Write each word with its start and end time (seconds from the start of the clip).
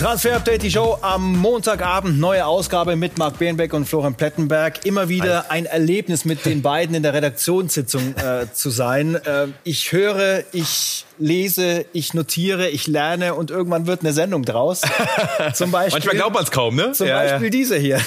Transfer 0.00 0.36
Update, 0.36 0.62
die 0.62 0.70
Show 0.70 0.96
am 1.02 1.36
Montagabend, 1.36 2.18
neue 2.18 2.46
Ausgabe 2.46 2.96
mit 2.96 3.18
Marc 3.18 3.38
Bernbeck 3.38 3.74
und 3.74 3.84
Florian 3.84 4.14
Plettenberg. 4.14 4.86
Immer 4.86 5.10
wieder 5.10 5.50
ein 5.50 5.66
Erlebnis 5.66 6.24
mit 6.24 6.46
den 6.46 6.62
beiden 6.62 6.94
in 6.94 7.02
der 7.02 7.12
Redaktionssitzung 7.12 8.14
äh, 8.16 8.50
zu 8.50 8.70
sein. 8.70 9.16
Äh, 9.16 9.48
ich 9.62 9.92
höre, 9.92 10.42
ich 10.52 11.04
lese, 11.18 11.84
ich 11.92 12.14
notiere, 12.14 12.70
ich 12.70 12.86
lerne 12.86 13.34
und 13.34 13.50
irgendwann 13.50 13.86
wird 13.86 14.00
eine 14.00 14.14
Sendung 14.14 14.42
draus. 14.42 14.80
Zum 15.52 15.70
Beispiel, 15.70 15.92
Manchmal 15.96 16.14
glaubt 16.14 16.32
man 16.32 16.44
es 16.44 16.50
kaum, 16.50 16.76
ne? 16.76 16.92
Zum 16.92 17.06
ja, 17.06 17.18
Beispiel 17.18 17.48
ja. 17.48 17.50
diese 17.50 17.76
hier. 17.76 18.00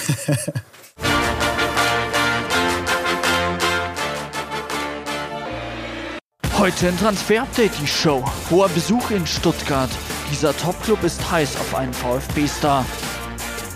Heute 6.57 6.88
in 6.88 6.98
Transfer 6.98 7.44
Update 7.44 7.73
die 7.80 7.85
Show. 7.85 8.25
Hoher 8.49 8.70
Besuch 8.70 9.12
in 9.12 9.27
Stuttgart. 9.27 9.91
Dieser 10.33 10.57
Topclub 10.57 11.03
ist 11.03 11.29
heiß 11.29 11.57
auf 11.57 11.75
einen 11.75 11.93
VfB-Star. 11.93 12.83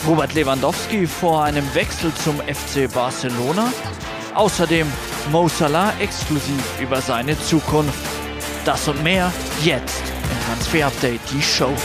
Robert 0.07 0.33
Lewandowski 0.33 1.05
vor 1.05 1.43
einem 1.43 1.63
Wechsel 1.75 2.11
zum 2.15 2.37
FC 2.37 2.91
Barcelona. 2.91 3.71
Außerdem 4.33 4.87
Mo 5.31 5.47
Salah 5.47 5.93
exklusiv 5.99 6.63
über 6.81 6.99
seine 6.99 7.39
Zukunft. 7.39 7.99
Das 8.65 8.87
und 8.87 9.03
mehr 9.03 9.31
jetzt 9.63 10.01
in 10.01 10.45
Transfer 10.47 10.87
Update 10.87 11.21
die 11.31 11.43
Show. 11.43 11.75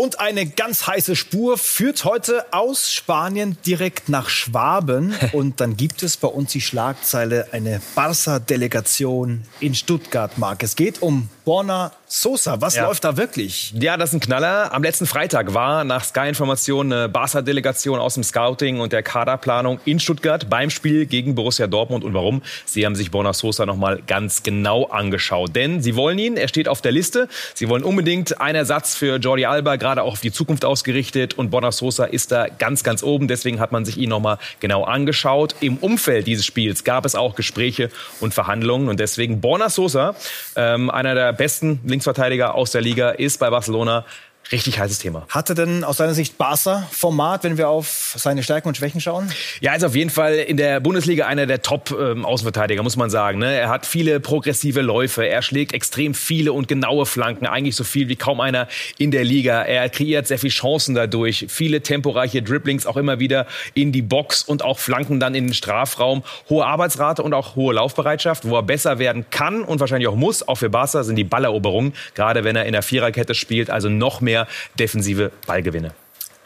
Und 0.00 0.18
eine 0.18 0.46
ganz 0.46 0.86
heiße 0.86 1.14
Spur 1.14 1.58
führt 1.58 2.06
heute 2.06 2.54
aus 2.54 2.90
Spanien 2.90 3.58
direkt 3.66 4.08
nach 4.08 4.30
Schwaben. 4.30 5.14
Und 5.32 5.60
dann 5.60 5.76
gibt 5.76 6.02
es 6.02 6.16
bei 6.16 6.28
uns 6.28 6.52
die 6.52 6.62
Schlagzeile 6.62 7.48
eine 7.52 7.82
Barca-Delegation 7.94 9.42
in 9.60 9.74
Stuttgart, 9.74 10.38
Marc. 10.38 10.62
Es 10.62 10.74
geht 10.74 11.02
um 11.02 11.28
Borna 11.44 11.92
Sosa. 12.12 12.60
Was 12.60 12.74
ja. 12.74 12.86
läuft 12.86 13.04
da 13.04 13.16
wirklich? 13.16 13.72
Ja, 13.78 13.96
das 13.96 14.10
ist 14.10 14.14
ein 14.14 14.20
Knaller. 14.20 14.72
Am 14.72 14.82
letzten 14.82 15.06
Freitag 15.06 15.54
war 15.54 15.84
nach 15.84 16.02
Sky-Information 16.02 16.92
eine 16.92 17.08
Barca-Delegation 17.08 18.00
aus 18.00 18.14
dem 18.14 18.24
Scouting 18.24 18.80
und 18.80 18.92
der 18.92 19.04
Kaderplanung 19.04 19.78
in 19.84 20.00
Stuttgart 20.00 20.50
beim 20.50 20.70
Spiel 20.70 21.06
gegen 21.06 21.36
Borussia 21.36 21.68
Dortmund. 21.68 22.02
Und 22.02 22.12
warum? 22.12 22.42
Sie 22.64 22.84
haben 22.84 22.96
sich 22.96 23.12
Borna 23.12 23.32
Sosa 23.32 23.64
nochmal 23.64 24.02
ganz 24.08 24.42
genau 24.42 24.86
angeschaut. 24.86 25.54
Denn 25.54 25.82
sie 25.82 25.94
wollen 25.94 26.18
ihn, 26.18 26.36
er 26.36 26.48
steht 26.48 26.66
auf 26.66 26.80
der 26.80 26.90
Liste. 26.90 27.28
Sie 27.54 27.68
wollen 27.68 27.84
unbedingt 27.84 28.40
einen 28.40 28.56
Ersatz 28.56 28.96
für 28.96 29.18
Jordi 29.18 29.44
Alba, 29.44 29.76
gerade 29.76 30.02
auch 30.02 30.14
auf 30.14 30.20
die 30.20 30.32
Zukunft 30.32 30.64
ausgerichtet. 30.64 31.34
Und 31.34 31.50
Borna 31.50 31.70
Sosa 31.70 32.06
ist 32.06 32.32
da 32.32 32.48
ganz, 32.48 32.82
ganz 32.82 33.04
oben. 33.04 33.28
Deswegen 33.28 33.60
hat 33.60 33.70
man 33.70 33.84
sich 33.84 33.96
ihn 33.96 34.08
nochmal 34.08 34.38
genau 34.58 34.82
angeschaut. 34.82 35.54
Im 35.60 35.76
Umfeld 35.76 36.26
dieses 36.26 36.44
Spiels 36.44 36.82
gab 36.82 37.06
es 37.06 37.14
auch 37.14 37.36
Gespräche 37.36 37.88
und 38.18 38.34
Verhandlungen. 38.34 38.88
Und 38.88 38.98
deswegen 38.98 39.40
Borna 39.40 39.70
Sosa, 39.70 40.16
ähm, 40.56 40.90
einer 40.90 41.14
der 41.14 41.32
besten 41.32 41.78
Linksverteidiger 42.00 42.54
aus 42.54 42.70
der 42.70 42.80
Liga, 42.80 43.10
ist 43.10 43.38
bei 43.40 43.50
Barcelona 43.50 44.06
richtig 44.52 44.78
heißes 44.78 44.98
Thema. 44.98 45.26
Hatte 45.28 45.54
denn 45.54 45.84
aus 45.84 45.98
seiner 45.98 46.14
Sicht 46.14 46.38
Barca 46.38 46.88
Format, 46.90 47.44
wenn 47.44 47.56
wir 47.56 47.68
auf 47.68 48.14
seine 48.16 48.42
Stärken 48.42 48.68
und 48.68 48.76
Schwächen 48.76 49.00
schauen? 49.00 49.30
Ja, 49.60 49.74
ist 49.74 49.84
auf 49.84 49.94
jeden 49.94 50.10
Fall 50.10 50.34
in 50.34 50.56
der 50.56 50.80
Bundesliga 50.80 51.26
einer 51.26 51.46
der 51.46 51.62
Top-Außenverteidiger, 51.62 52.82
muss 52.82 52.96
man 52.96 53.10
sagen. 53.10 53.38
Ne? 53.38 53.56
Er 53.56 53.68
hat 53.68 53.86
viele 53.86 54.20
progressive 54.20 54.80
Läufe, 54.80 55.26
er 55.26 55.42
schlägt 55.42 55.72
extrem 55.72 56.14
viele 56.14 56.52
und 56.52 56.68
genaue 56.68 57.06
Flanken, 57.06 57.46
eigentlich 57.46 57.76
so 57.76 57.84
viel 57.84 58.08
wie 58.08 58.16
kaum 58.16 58.40
einer 58.40 58.68
in 58.98 59.10
der 59.10 59.24
Liga. 59.24 59.62
Er 59.62 59.88
kreiert 59.88 60.26
sehr 60.26 60.38
viele 60.38 60.52
Chancen 60.52 60.94
dadurch, 60.94 61.46
viele 61.48 61.82
temporeiche 61.82 62.42
Dribblings 62.42 62.86
auch 62.86 62.96
immer 62.96 63.20
wieder 63.20 63.46
in 63.74 63.92
die 63.92 64.02
Box 64.02 64.42
und 64.42 64.64
auch 64.64 64.78
Flanken 64.78 65.20
dann 65.20 65.34
in 65.34 65.46
den 65.46 65.54
Strafraum. 65.54 66.22
Hohe 66.48 66.66
Arbeitsrate 66.66 67.22
und 67.22 67.34
auch 67.34 67.54
hohe 67.54 67.74
Laufbereitschaft, 67.74 68.44
wo 68.44 68.56
er 68.56 68.62
besser 68.62 68.98
werden 68.98 69.26
kann 69.30 69.62
und 69.62 69.80
wahrscheinlich 69.80 70.08
auch 70.08 70.16
muss. 70.16 70.46
Auch 70.46 70.56
für 70.56 70.70
Barca 70.70 71.04
sind 71.04 71.16
die 71.16 71.24
Balleroberungen, 71.24 71.94
gerade 72.14 72.44
wenn 72.44 72.56
er 72.56 72.64
in 72.64 72.72
der 72.72 72.82
Viererkette 72.82 73.34
spielt, 73.34 73.70
also 73.70 73.88
noch 73.88 74.20
mehr 74.20 74.39
defensive 74.78 75.32
Ballgewinne 75.46 75.92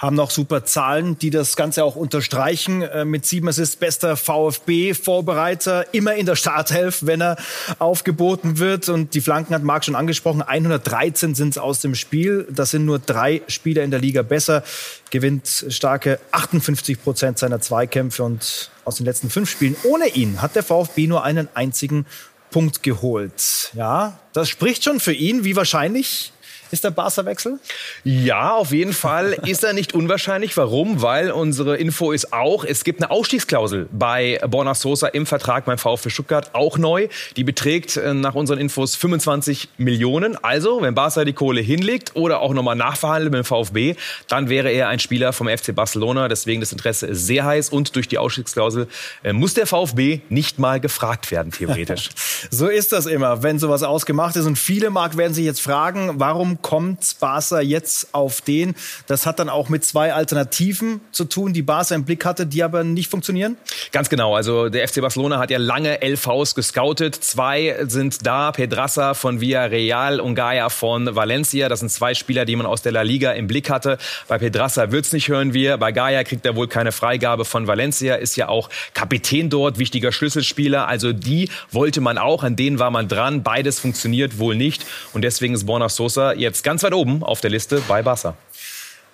haben 0.04 0.16
noch 0.16 0.30
super 0.30 0.64
Zahlen, 0.64 1.18
die 1.18 1.30
das 1.30 1.56
Ganze 1.56 1.82
auch 1.82 1.96
unterstreichen. 1.96 2.82
Äh, 2.82 3.04
mit 3.04 3.24
sieben 3.24 3.48
Assists 3.48 3.76
bester 3.76 4.16
VfB-Vorbereiter, 4.16 5.94
immer 5.94 6.14
in 6.14 6.26
der 6.26 6.36
Starthelf, 6.36 7.06
wenn 7.06 7.22
er 7.22 7.36
aufgeboten 7.78 8.58
wird. 8.58 8.88
Und 8.88 9.14
die 9.14 9.20
Flanken 9.20 9.54
hat 9.54 9.62
Marc 9.62 9.84
schon 9.84 9.94
angesprochen. 9.94 10.42
113 10.42 11.34
sind 11.34 11.50
es 11.50 11.58
aus 11.58 11.80
dem 11.80 11.94
Spiel. 11.94 12.46
Das 12.50 12.70
sind 12.70 12.84
nur 12.84 12.98
drei 12.98 13.42
Spieler 13.48 13.82
in 13.82 13.90
der 13.90 14.00
Liga 14.00 14.22
besser. 14.22 14.62
Gewinnt 15.10 15.66
starke 15.68 16.20
58 16.32 17.02
Prozent 17.02 17.38
seiner 17.38 17.60
Zweikämpfe. 17.60 18.24
Und 18.24 18.70
aus 18.84 18.96
den 18.96 19.06
letzten 19.06 19.30
fünf 19.30 19.48
Spielen 19.50 19.76
ohne 19.84 20.08
ihn 20.08 20.42
hat 20.42 20.54
der 20.54 20.62
VfB 20.62 21.06
nur 21.06 21.24
einen 21.24 21.48
einzigen 21.54 22.04
Punkt 22.50 22.82
geholt. 22.82 23.70
Ja, 23.74 24.18
das 24.32 24.48
spricht 24.48 24.84
schon 24.84 25.00
für 25.00 25.12
ihn. 25.12 25.44
Wie 25.44 25.56
wahrscheinlich 25.56 26.32
ist 26.70 26.84
der 26.84 26.90
Barca-Wechsel? 26.90 27.58
Ja, 28.04 28.54
auf 28.54 28.72
jeden 28.72 28.92
Fall 28.92 29.32
ist 29.46 29.64
er 29.64 29.72
nicht 29.72 29.94
unwahrscheinlich. 29.94 30.56
Warum? 30.56 31.02
Weil 31.02 31.30
unsere 31.30 31.76
Info 31.76 32.12
ist 32.12 32.32
auch, 32.32 32.64
es 32.64 32.84
gibt 32.84 33.02
eine 33.02 33.10
Ausstiegsklausel 33.10 33.88
bei 33.92 34.40
Borna 34.48 34.74
Sosa 34.74 35.08
im 35.08 35.26
Vertrag 35.26 35.64
beim 35.64 35.78
VfB 35.78 36.10
Stuttgart, 36.10 36.54
auch 36.54 36.78
neu. 36.78 37.08
Die 37.36 37.44
beträgt 37.44 37.96
äh, 37.96 38.14
nach 38.14 38.34
unseren 38.34 38.58
Infos 38.58 38.96
25 38.96 39.68
Millionen. 39.78 40.36
Also, 40.42 40.82
wenn 40.82 40.94
Barca 40.94 41.24
die 41.24 41.32
Kohle 41.32 41.60
hinlegt 41.60 42.16
oder 42.16 42.40
auch 42.40 42.52
nochmal 42.52 42.76
nachverhandelt 42.76 43.32
mit 43.32 43.38
dem 43.38 43.44
VfB, 43.44 43.94
dann 44.28 44.48
wäre 44.48 44.70
er 44.70 44.88
ein 44.88 44.98
Spieler 44.98 45.32
vom 45.32 45.48
FC 45.48 45.74
Barcelona. 45.74 46.28
Deswegen 46.28 46.60
das 46.60 46.72
Interesse 46.72 47.06
ist 47.06 47.26
sehr 47.26 47.44
heiß 47.44 47.70
und 47.70 47.94
durch 47.96 48.08
die 48.08 48.18
Ausstiegsklausel 48.18 48.88
äh, 49.22 49.32
muss 49.32 49.54
der 49.54 49.66
VfB 49.66 50.20
nicht 50.28 50.58
mal 50.58 50.80
gefragt 50.80 51.30
werden, 51.30 51.52
theoretisch. 51.52 52.10
so 52.50 52.68
ist 52.68 52.92
das 52.92 53.06
immer, 53.06 53.42
wenn 53.42 53.58
sowas 53.58 53.82
ausgemacht 53.82 54.36
ist. 54.36 54.46
Und 54.46 54.56
viele, 54.56 54.90
Marc, 54.90 55.16
werden 55.16 55.34
sich 55.34 55.44
jetzt 55.44 55.60
fragen, 55.60 56.14
warum 56.14 56.53
kommt 56.62 57.16
Barca 57.20 57.60
jetzt 57.60 58.12
auf 58.12 58.40
den? 58.40 58.74
Das 59.06 59.26
hat 59.26 59.38
dann 59.38 59.48
auch 59.48 59.68
mit 59.68 59.84
zwei 59.84 60.12
Alternativen 60.12 61.00
zu 61.12 61.24
tun, 61.24 61.52
die 61.52 61.62
Barca 61.62 61.94
im 61.94 62.04
Blick 62.04 62.24
hatte, 62.24 62.46
die 62.46 62.62
aber 62.62 62.84
nicht 62.84 63.10
funktionieren? 63.10 63.56
Ganz 63.92 64.08
genau. 64.08 64.34
Also 64.34 64.68
der 64.68 64.86
FC 64.88 65.00
Barcelona 65.00 65.38
hat 65.38 65.50
ja 65.50 65.58
lange 65.58 66.00
LVs 66.02 66.54
gescoutet. 66.54 67.14
Zwei 67.14 67.76
sind 67.86 68.26
da, 68.26 68.52
Pedrassa 68.52 69.14
von 69.14 69.40
Villarreal 69.40 70.20
und 70.20 70.34
Gaia 70.34 70.68
von 70.68 71.14
Valencia. 71.14 71.68
Das 71.68 71.80
sind 71.80 71.90
zwei 71.90 72.14
Spieler, 72.14 72.44
die 72.44 72.56
man 72.56 72.66
aus 72.66 72.82
der 72.82 72.92
La 72.92 73.02
Liga 73.02 73.32
im 73.32 73.46
Blick 73.46 73.70
hatte. 73.70 73.98
Bei 74.28 74.38
Pedrassa 74.38 74.90
wird's 74.90 75.12
nicht, 75.12 75.28
hören 75.28 75.54
wir. 75.54 75.76
Bei 75.78 75.92
Gaia 75.92 76.24
kriegt 76.24 76.46
er 76.46 76.56
wohl 76.56 76.68
keine 76.68 76.92
Freigabe 76.92 77.44
von 77.44 77.66
Valencia, 77.66 78.16
ist 78.16 78.36
ja 78.36 78.48
auch 78.48 78.70
Kapitän 78.94 79.50
dort, 79.50 79.78
wichtiger 79.78 80.12
Schlüsselspieler. 80.12 80.88
Also 80.88 81.12
die 81.12 81.50
wollte 81.70 82.00
man 82.00 82.18
auch, 82.18 82.42
an 82.42 82.56
denen 82.56 82.78
war 82.78 82.90
man 82.90 83.08
dran. 83.08 83.42
Beides 83.42 83.80
funktioniert 83.80 84.38
wohl 84.38 84.56
nicht. 84.56 84.86
Und 85.12 85.22
deswegen 85.22 85.54
ist 85.54 85.66
Borna 85.66 85.88
Sosa 85.88 86.32
jetzt 86.44 86.62
ganz 86.62 86.82
weit 86.84 86.94
oben 86.94 87.24
auf 87.24 87.40
der 87.40 87.50
Liste 87.50 87.82
bei 87.88 88.02
Barca. 88.02 88.36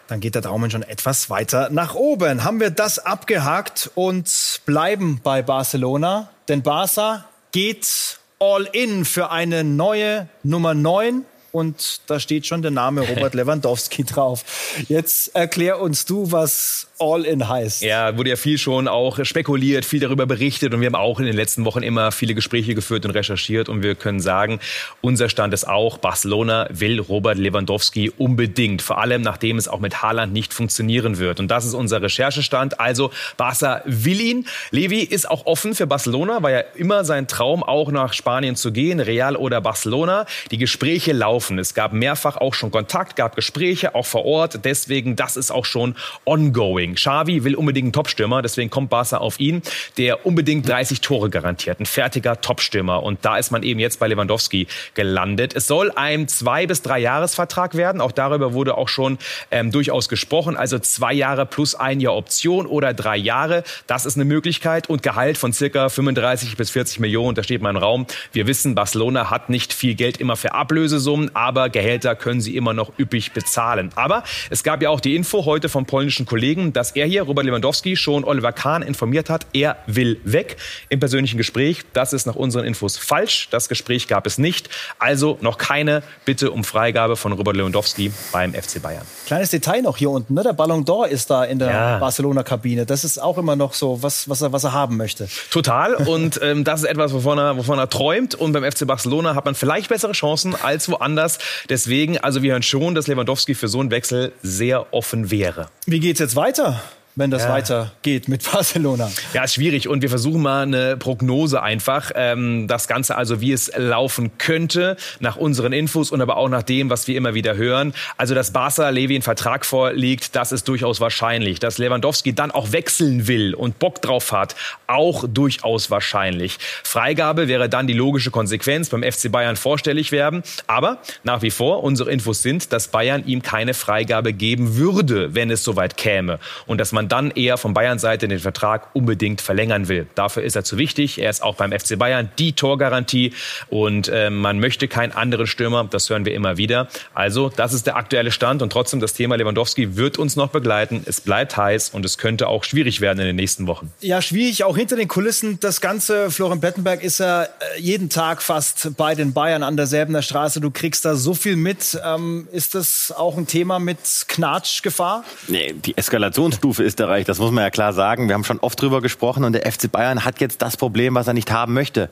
Dann 0.09 0.21
geht 0.21 0.35
der 0.35 0.43
Daumen 0.43 0.71
schon 0.71 0.83
etwas 0.83 1.31
weiter 1.31 1.71
nach 1.71 1.95
oben. 1.95 2.45
Haben 2.45 2.61
wir 2.61 2.71
das 2.71 2.99
abgehakt 2.99 3.91
und 3.95 4.61
bleiben 4.67 5.21
bei 5.23 5.41
Barcelona. 5.41 6.29
Denn 6.49 6.63
Barca 6.63 7.25
geht 7.53 8.19
all 8.41 8.69
in 8.73 9.05
für 9.05 9.31
eine 9.31 9.65
neue 9.65 10.29
Nummer 10.43 10.75
9 10.75 11.25
und 11.53 12.01
da 12.07 12.21
steht 12.21 12.47
schon 12.47 12.63
der 12.63 12.71
Name 12.71 13.03
Robert 13.03 13.35
Lewandowski 13.41 14.05
drauf. 14.05 14.45
Jetzt 14.89 15.35
erklär 15.35 15.81
uns 15.81 16.05
du, 16.05 16.31
was 16.31 16.87
All-In 16.99 17.49
heißt. 17.49 17.83
Ja, 17.83 18.17
wurde 18.17 18.31
ja 18.31 18.37
viel 18.37 18.59
schon 18.59 18.87
auch 18.87 19.25
spekuliert, 19.25 19.85
viel 19.85 20.01
darüber 20.01 20.27
berichtet 20.27 20.75
und 20.75 20.81
wir 20.81 20.87
haben 20.87 20.95
auch 20.95 21.19
in 21.19 21.27
den 21.27 21.35
letzten 21.35 21.65
Wochen 21.65 21.83
immer 21.83 22.13
viele 22.13 22.35
Gespräche 22.35 22.75
geführt 22.75 23.05
und 23.05 23.13
recherchiert 23.13 23.69
und 23.69 23.83
wir 23.83 23.95
können 23.95 24.21
sagen, 24.21 24.61
unser 25.01 25.29
Stand 25.29 25.55
ist 25.55 25.67
auch, 25.67 25.99
Barcelona 25.99 26.69
will 26.71 27.01
Robert 27.01 27.39
Lewandowski 27.39 28.13
unbedingt, 28.17 28.83
vor 28.83 28.99
allem 28.99 29.23
nachdem 29.23 29.57
es 29.57 29.67
auch 29.67 29.81
mit 29.81 30.03
Haaland 30.03 30.33
nicht 30.33 30.53
funktionieren 30.53 31.19
wird. 31.19 31.41
Und 31.41 31.49
das 31.49 31.65
ist 31.65 31.75
unser 31.75 32.03
Recherchestand. 32.03 32.79
Also 32.79 33.11
Barca 33.37 33.83
will 33.87 34.21
ihn. 34.21 34.47
Levi 34.71 35.01
ist 35.01 35.29
auch 35.29 35.47
offen 35.47 35.75
für 35.75 35.87
Barcelona, 35.87 36.43
war 36.43 36.51
ja 36.51 36.61
immer 36.75 37.05
sein 37.05 37.27
Traum, 37.27 37.63
auch 37.63 37.91
nach 37.91 38.13
Spanien 38.13 38.57
zu 38.57 38.73
gehen, 38.73 39.01
Real 39.01 39.37
oder 39.37 39.61
Barcelona. 39.61 40.27
Die 40.51 40.59
Gespräche 40.59 41.13
laufen. 41.13 41.40
Es 41.41 41.75
gab 41.75 41.93
mehrfach 41.93 42.37
auch 42.37 42.55
schon 42.55 42.71
Kontakt, 42.71 43.17
gab 43.17 43.37
Gespräche, 43.37 43.95
auch 43.95 44.07
vor 44.07 44.25
Ort. 44.25 44.65
Deswegen, 44.65 45.17
das 45.17 45.37
ist 45.37 45.51
auch 45.51 45.65
schon 45.65 45.97
ongoing. 46.25 46.95
Xavi 46.95 47.45
will 47.45 47.55
unbedingt 47.55 47.87
einen 47.87 47.93
Topstürmer, 47.93 48.43
deswegen 48.43 48.71
kommt 48.71 48.91
Barca 48.91 49.19
auf 49.19 49.41
ihn, 49.41 49.63
der 49.97 50.27
unbedingt 50.27 50.69
30 50.69 51.01
Tore 51.01 51.31
garantiert. 51.31 51.81
Ein 51.81 51.87
fertiger 51.87 52.41
Topstürmer. 52.41 53.03
Und 53.03 53.25
da 53.25 53.39
ist 53.39 53.51
man 53.51 53.63
eben 53.63 53.81
jetzt 53.81 53.99
bei 53.99 54.09
Lewandowski 54.09 54.67
gelandet. 54.95 55.55
Es 55.55 55.67
soll 55.67 55.91
ein 55.95 56.29
zwei 56.29 56.67
bis 56.67 56.83
drei 56.83 56.99
Jahresvertrag 56.99 57.75
werden. 57.75 58.01
Auch 58.01 58.13
darüber 58.13 58.53
wurde 58.53 58.77
auch 58.77 58.89
schon 58.89 59.19
ähm, 59.51 59.71
durchaus 59.71 60.09
gesprochen. 60.09 60.57
Also 60.57 60.79
zwei 60.79 61.13
Jahre 61.13 61.47
plus 61.47 61.75
ein 61.75 62.01
Jahr 62.01 62.15
Option 62.15 62.67
oder 62.67 62.95
drei 62.95 63.17
Jahre. 63.17 63.65
Das 63.87 64.07
ist 64.07 64.17
eine 64.17 64.25
Möglichkeit. 64.25 64.89
Und 64.89 65.03
Gehalt 65.03 65.39
von 65.39 65.53
circa 65.53 65.89
35 65.89 66.57
bis 66.57 66.71
40 66.71 67.01
Millionen. 67.01 67.35
Da 67.35 67.43
steht 67.43 67.63
mal 67.63 67.71
im 67.71 67.77
Raum. 67.77 68.07
Wir 68.33 68.47
wissen, 68.47 68.75
Barcelona 68.75 69.31
hat 69.31 69.51
nicht 69.51 69.73
viel 69.73 69.95
Geld 69.95 70.19
immer 70.19 70.37
für 70.37 70.53
Ablösesummen. 70.53 71.30
Aber 71.35 71.69
Gehälter 71.69 72.15
können 72.15 72.41
sie 72.41 72.57
immer 72.57 72.73
noch 72.73 72.93
üppig 72.99 73.33
bezahlen. 73.33 73.91
Aber 73.95 74.25
es 74.51 74.63
gab 74.63 74.83
ja 74.83 74.91
auch 74.91 75.01
die 75.01 75.17
Info 75.17 75.45
heute 75.45 75.69
vom 75.69 75.87
polnischen 75.87 76.27
Kollegen, 76.27 76.73
dass 76.73 76.93
er 76.93 77.07
hier, 77.07 77.23
Robert 77.23 77.45
Lewandowski, 77.45 77.97
schon 77.97 78.25
Oliver 78.25 78.53
Kahn 78.53 78.83
informiert 78.83 79.31
hat, 79.31 79.47
er 79.53 79.77
will 79.87 80.21
weg 80.25 80.57
im 80.89 81.01
persönlichen 81.01 81.37
Gespräch. 81.37 81.83
Das 81.93 82.13
ist 82.13 82.27
nach 82.27 82.37
unseren 82.37 82.65
Infos 82.65 82.97
falsch. 82.97 83.49
Das 83.51 83.69
Gespräch 83.69 84.09
gab 84.09 84.27
es 84.27 84.39
nicht. 84.39 84.69
Also 84.99 85.39
noch 85.41 85.59
keine 85.59 86.03
Bitte 86.25 86.51
um 86.51 86.65
Freigabe 86.65 87.17
von 87.17 87.33
Robert 87.33 87.57
Lewandowski 87.57 88.13
beim 88.33 88.55
FC 88.55 88.83
Bayern. 88.83 89.05
Kleines 89.27 89.51
Detail 89.51 89.83
noch 89.83 89.97
hier 89.97 90.11
unten, 90.11 90.35
ne? 90.35 90.43
der 90.43 90.53
Ballon 90.53 90.85
d'Or 90.85 91.07
ist 91.07 91.31
da 91.31 91.45
in 91.45 91.59
der 91.59 91.71
ja. 91.71 91.99
Barcelona-Kabine. 91.99 92.87
Das 92.87 93.05
ist 93.05 93.21
auch 93.21 93.39
immer 93.39 93.57
noch 93.57 93.75
so, 93.75 94.03
was, 94.03 94.29
was, 94.29 94.43
er, 94.43 94.53
was 94.53 94.65
er 94.65 94.73
haben 94.73 94.97
möchte. 94.97 95.29
Total. 95.51 95.95
Und 95.95 96.41
ähm, 96.43 96.65
das 96.65 96.83
ist 96.83 96.89
etwas, 96.89 97.13
wovon 97.13 97.39
er, 97.39 97.57
wovon 97.57 97.79
er 97.79 97.89
träumt. 97.89 98.35
Und 98.35 98.53
beim 98.53 98.65
FC 98.65 98.87
Barcelona 98.87 99.35
hat 99.35 99.45
man 99.45 99.55
vielleicht 99.55 99.89
bessere 99.89 100.13
Chancen 100.13 100.55
als 100.61 100.89
woanders. 100.89 101.20
Deswegen, 101.69 102.19
also 102.19 102.43
wir 102.43 102.53
hören 102.53 102.63
schon, 102.63 102.95
dass 102.95 103.07
Lewandowski 103.07 103.55
für 103.55 103.69
so 103.69 103.81
einen 103.81 103.91
Wechsel 103.91 104.33
sehr 104.43 104.93
offen 104.93 105.31
wäre. 105.31 105.69
Wie 105.87 106.01
geht's 106.01 106.21
jetzt 106.21 106.37
weiter? 106.37 106.83
Wenn 107.17 107.31
das 107.31 107.43
ja. 107.43 107.51
weitergeht 107.51 108.29
mit 108.29 108.45
Barcelona. 108.53 109.11
Ja, 109.35 109.45
ist 109.45 109.55
schwierig 109.55 109.89
und 109.89 110.03
wir 110.03 110.09
versuchen 110.09 110.43
mal 110.43 110.63
eine 110.63 110.97
Prognose 110.97 111.63
einfach. 111.63 112.11
Ähm, 112.15 112.67
das 112.69 112.89
Ganze 112.89 113.17
also, 113.17 113.41
wie 113.41 113.53
es 113.53 113.71
laufen 113.77 114.33
könnte, 114.39 114.97
nach 115.19 115.37
unseren 115.37 115.73
Infos 115.73 116.11
und 116.11 116.21
aber 116.21 116.37
auch 116.37 116.49
nach 116.49 116.63
dem, 116.63 116.91
was 116.91 117.07
wir 117.09 117.17
immer 117.17 117.35
wieder 117.35 117.57
hören. 117.57 117.95
Also, 118.17 118.35
dass 118.35 118.53
Barca 118.53 118.89
Levi 118.89 119.15
einen 119.15 119.23
Vertrag 119.23 119.67
vorliegt, 119.67 120.37
das 120.37 120.53
ist 120.53 120.69
durchaus 120.69 121.01
wahrscheinlich. 121.01 121.59
Dass 121.59 121.79
Lewandowski 121.79 122.35
dann 122.35 122.51
auch 122.51 122.73
wechseln 122.73 123.27
will 123.27 123.55
und 123.55 123.79
Bock 123.79 124.01
drauf 124.03 124.33
hat, 124.33 124.55
auch 124.87 125.25
durchaus 125.29 125.91
wahrscheinlich. 125.91 126.59
Freigabe 126.85 127.49
wäre 127.49 127.69
dann 127.69 127.87
die 127.87 127.93
logische 127.93 128.31
Konsequenz, 128.31 128.89
beim 128.89 129.03
FC 129.03 129.31
Bayern 129.31 129.57
vorstellig 129.57 130.13
werden. 130.13 130.43
Aber 130.67 130.99
nach 131.25 131.43
wie 131.43 131.51
vor, 131.51 131.83
unsere 131.83 132.11
Infos 132.11 132.43
sind, 132.43 132.73
dass 132.73 132.89
Bayern 132.89 133.25
ihm 133.27 133.43
keine 133.43 133.75
Freigabe 133.75 134.33
geben 134.33 134.77
würde, 134.77 135.35
wenn 135.35 135.51
es 135.51 135.65
soweit 135.65 135.97
käme. 135.97 136.39
Und 136.67 136.79
dass 136.79 136.93
man 136.93 137.00
dann 137.09 137.31
eher 137.31 137.57
von 137.57 137.75
Bayerns 137.75 138.03
Seite 138.03 138.29
den 138.29 138.39
Vertrag 138.39 138.89
unbedingt 138.95 139.41
verlängern 139.41 139.89
will. 139.89 140.07
Dafür 140.15 140.43
ist 140.43 140.57
er 140.57 140.65
zu 140.65 140.79
wichtig. 140.79 141.21
Er 141.21 141.31
ist 141.31 141.43
auch 141.43 141.55
beim 141.55 141.73
FC 141.73 141.99
Bayern 141.99 142.31
die 142.39 142.53
Torgarantie 142.53 143.33
und 143.69 144.09
äh, 144.09 144.31
man 144.31 144.59
möchte 144.59 144.89
keinen 144.89 145.13
anderen 145.13 145.47
Stürmer. 145.47 145.87
Das 145.91 146.11
hören 146.11 146.25
wir 146.25 146.35
immer 146.35 146.57
wieder. 146.57 146.89
Also 147.15 147.49
das 147.49 147.73
ist 147.73 147.87
der 147.87 147.97
aktuelle 147.97 148.33
Stand 148.33 148.63
und 148.63 148.73
trotzdem 148.73 149.01
das 149.01 149.15
Thema 149.15 149.37
Lewandowski 149.37 149.97
wird 149.97 150.19
uns 150.19 150.37
noch 150.37 150.49
begleiten. 150.49 151.03
Es 151.07 151.21
bleibt 151.21 151.57
heiß 151.57 151.91
und 151.91 152.05
es 152.05 152.19
könnte 152.19 152.49
auch 152.49 152.65
schwierig 152.65 153.01
werden 153.01 153.21
in 153.21 153.27
den 153.27 153.37
nächsten 153.37 153.67
Wochen. 153.67 153.93
Ja, 154.01 154.23
schwierig 154.23 154.65
auch 154.65 154.77
hinter 154.77 154.97
den 154.97 155.09
Kulissen. 155.09 155.61
Das 155.61 155.81
Ganze, 155.81 156.31
Florian 156.31 156.61
Bettenberg 156.61 157.03
ist 157.03 157.19
ja 157.21 157.45
äh, 157.45 157.49
jeden 157.79 158.09
Tag 158.09 158.43
fast 158.43 158.97
bei 158.97 159.15
den 159.15 159.33
Bayern 159.33 159.63
an 159.63 159.77
derselben 159.77 160.21
Straße. 160.23 160.61
Du 160.61 160.71
kriegst 160.71 161.05
da 161.05 161.15
so 161.15 161.35
viel 161.35 161.57
mit. 161.57 162.01
Ähm, 162.05 162.49
ist 162.53 162.75
das 162.75 163.13
auch 163.17 163.37
ein 163.37 163.47
Thema 163.47 163.79
mit 163.79 163.99
Knatschgefahr? 164.27 165.25
Nee, 165.49 165.75
die 165.75 165.97
Eskalationsstufe 165.97 166.83
ist 166.83 166.90
Österreich, 166.91 167.25
das 167.25 167.39
muss 167.39 167.53
man 167.53 167.63
ja 167.63 167.71
klar 167.71 167.93
sagen. 167.93 168.27
Wir 168.27 168.35
haben 168.35 168.43
schon 168.43 168.59
oft 168.59 168.81
drüber 168.83 169.01
gesprochen 169.01 169.45
und 169.45 169.53
der 169.53 169.71
FC 169.71 169.93
Bayern 169.93 170.25
hat 170.25 170.41
jetzt 170.41 170.61
das 170.61 170.77
Problem, 170.77 171.15
was 171.15 171.29
er 171.29 171.35
nicht 171.35 171.53
haben 171.53 171.73
möchte. 171.73 172.11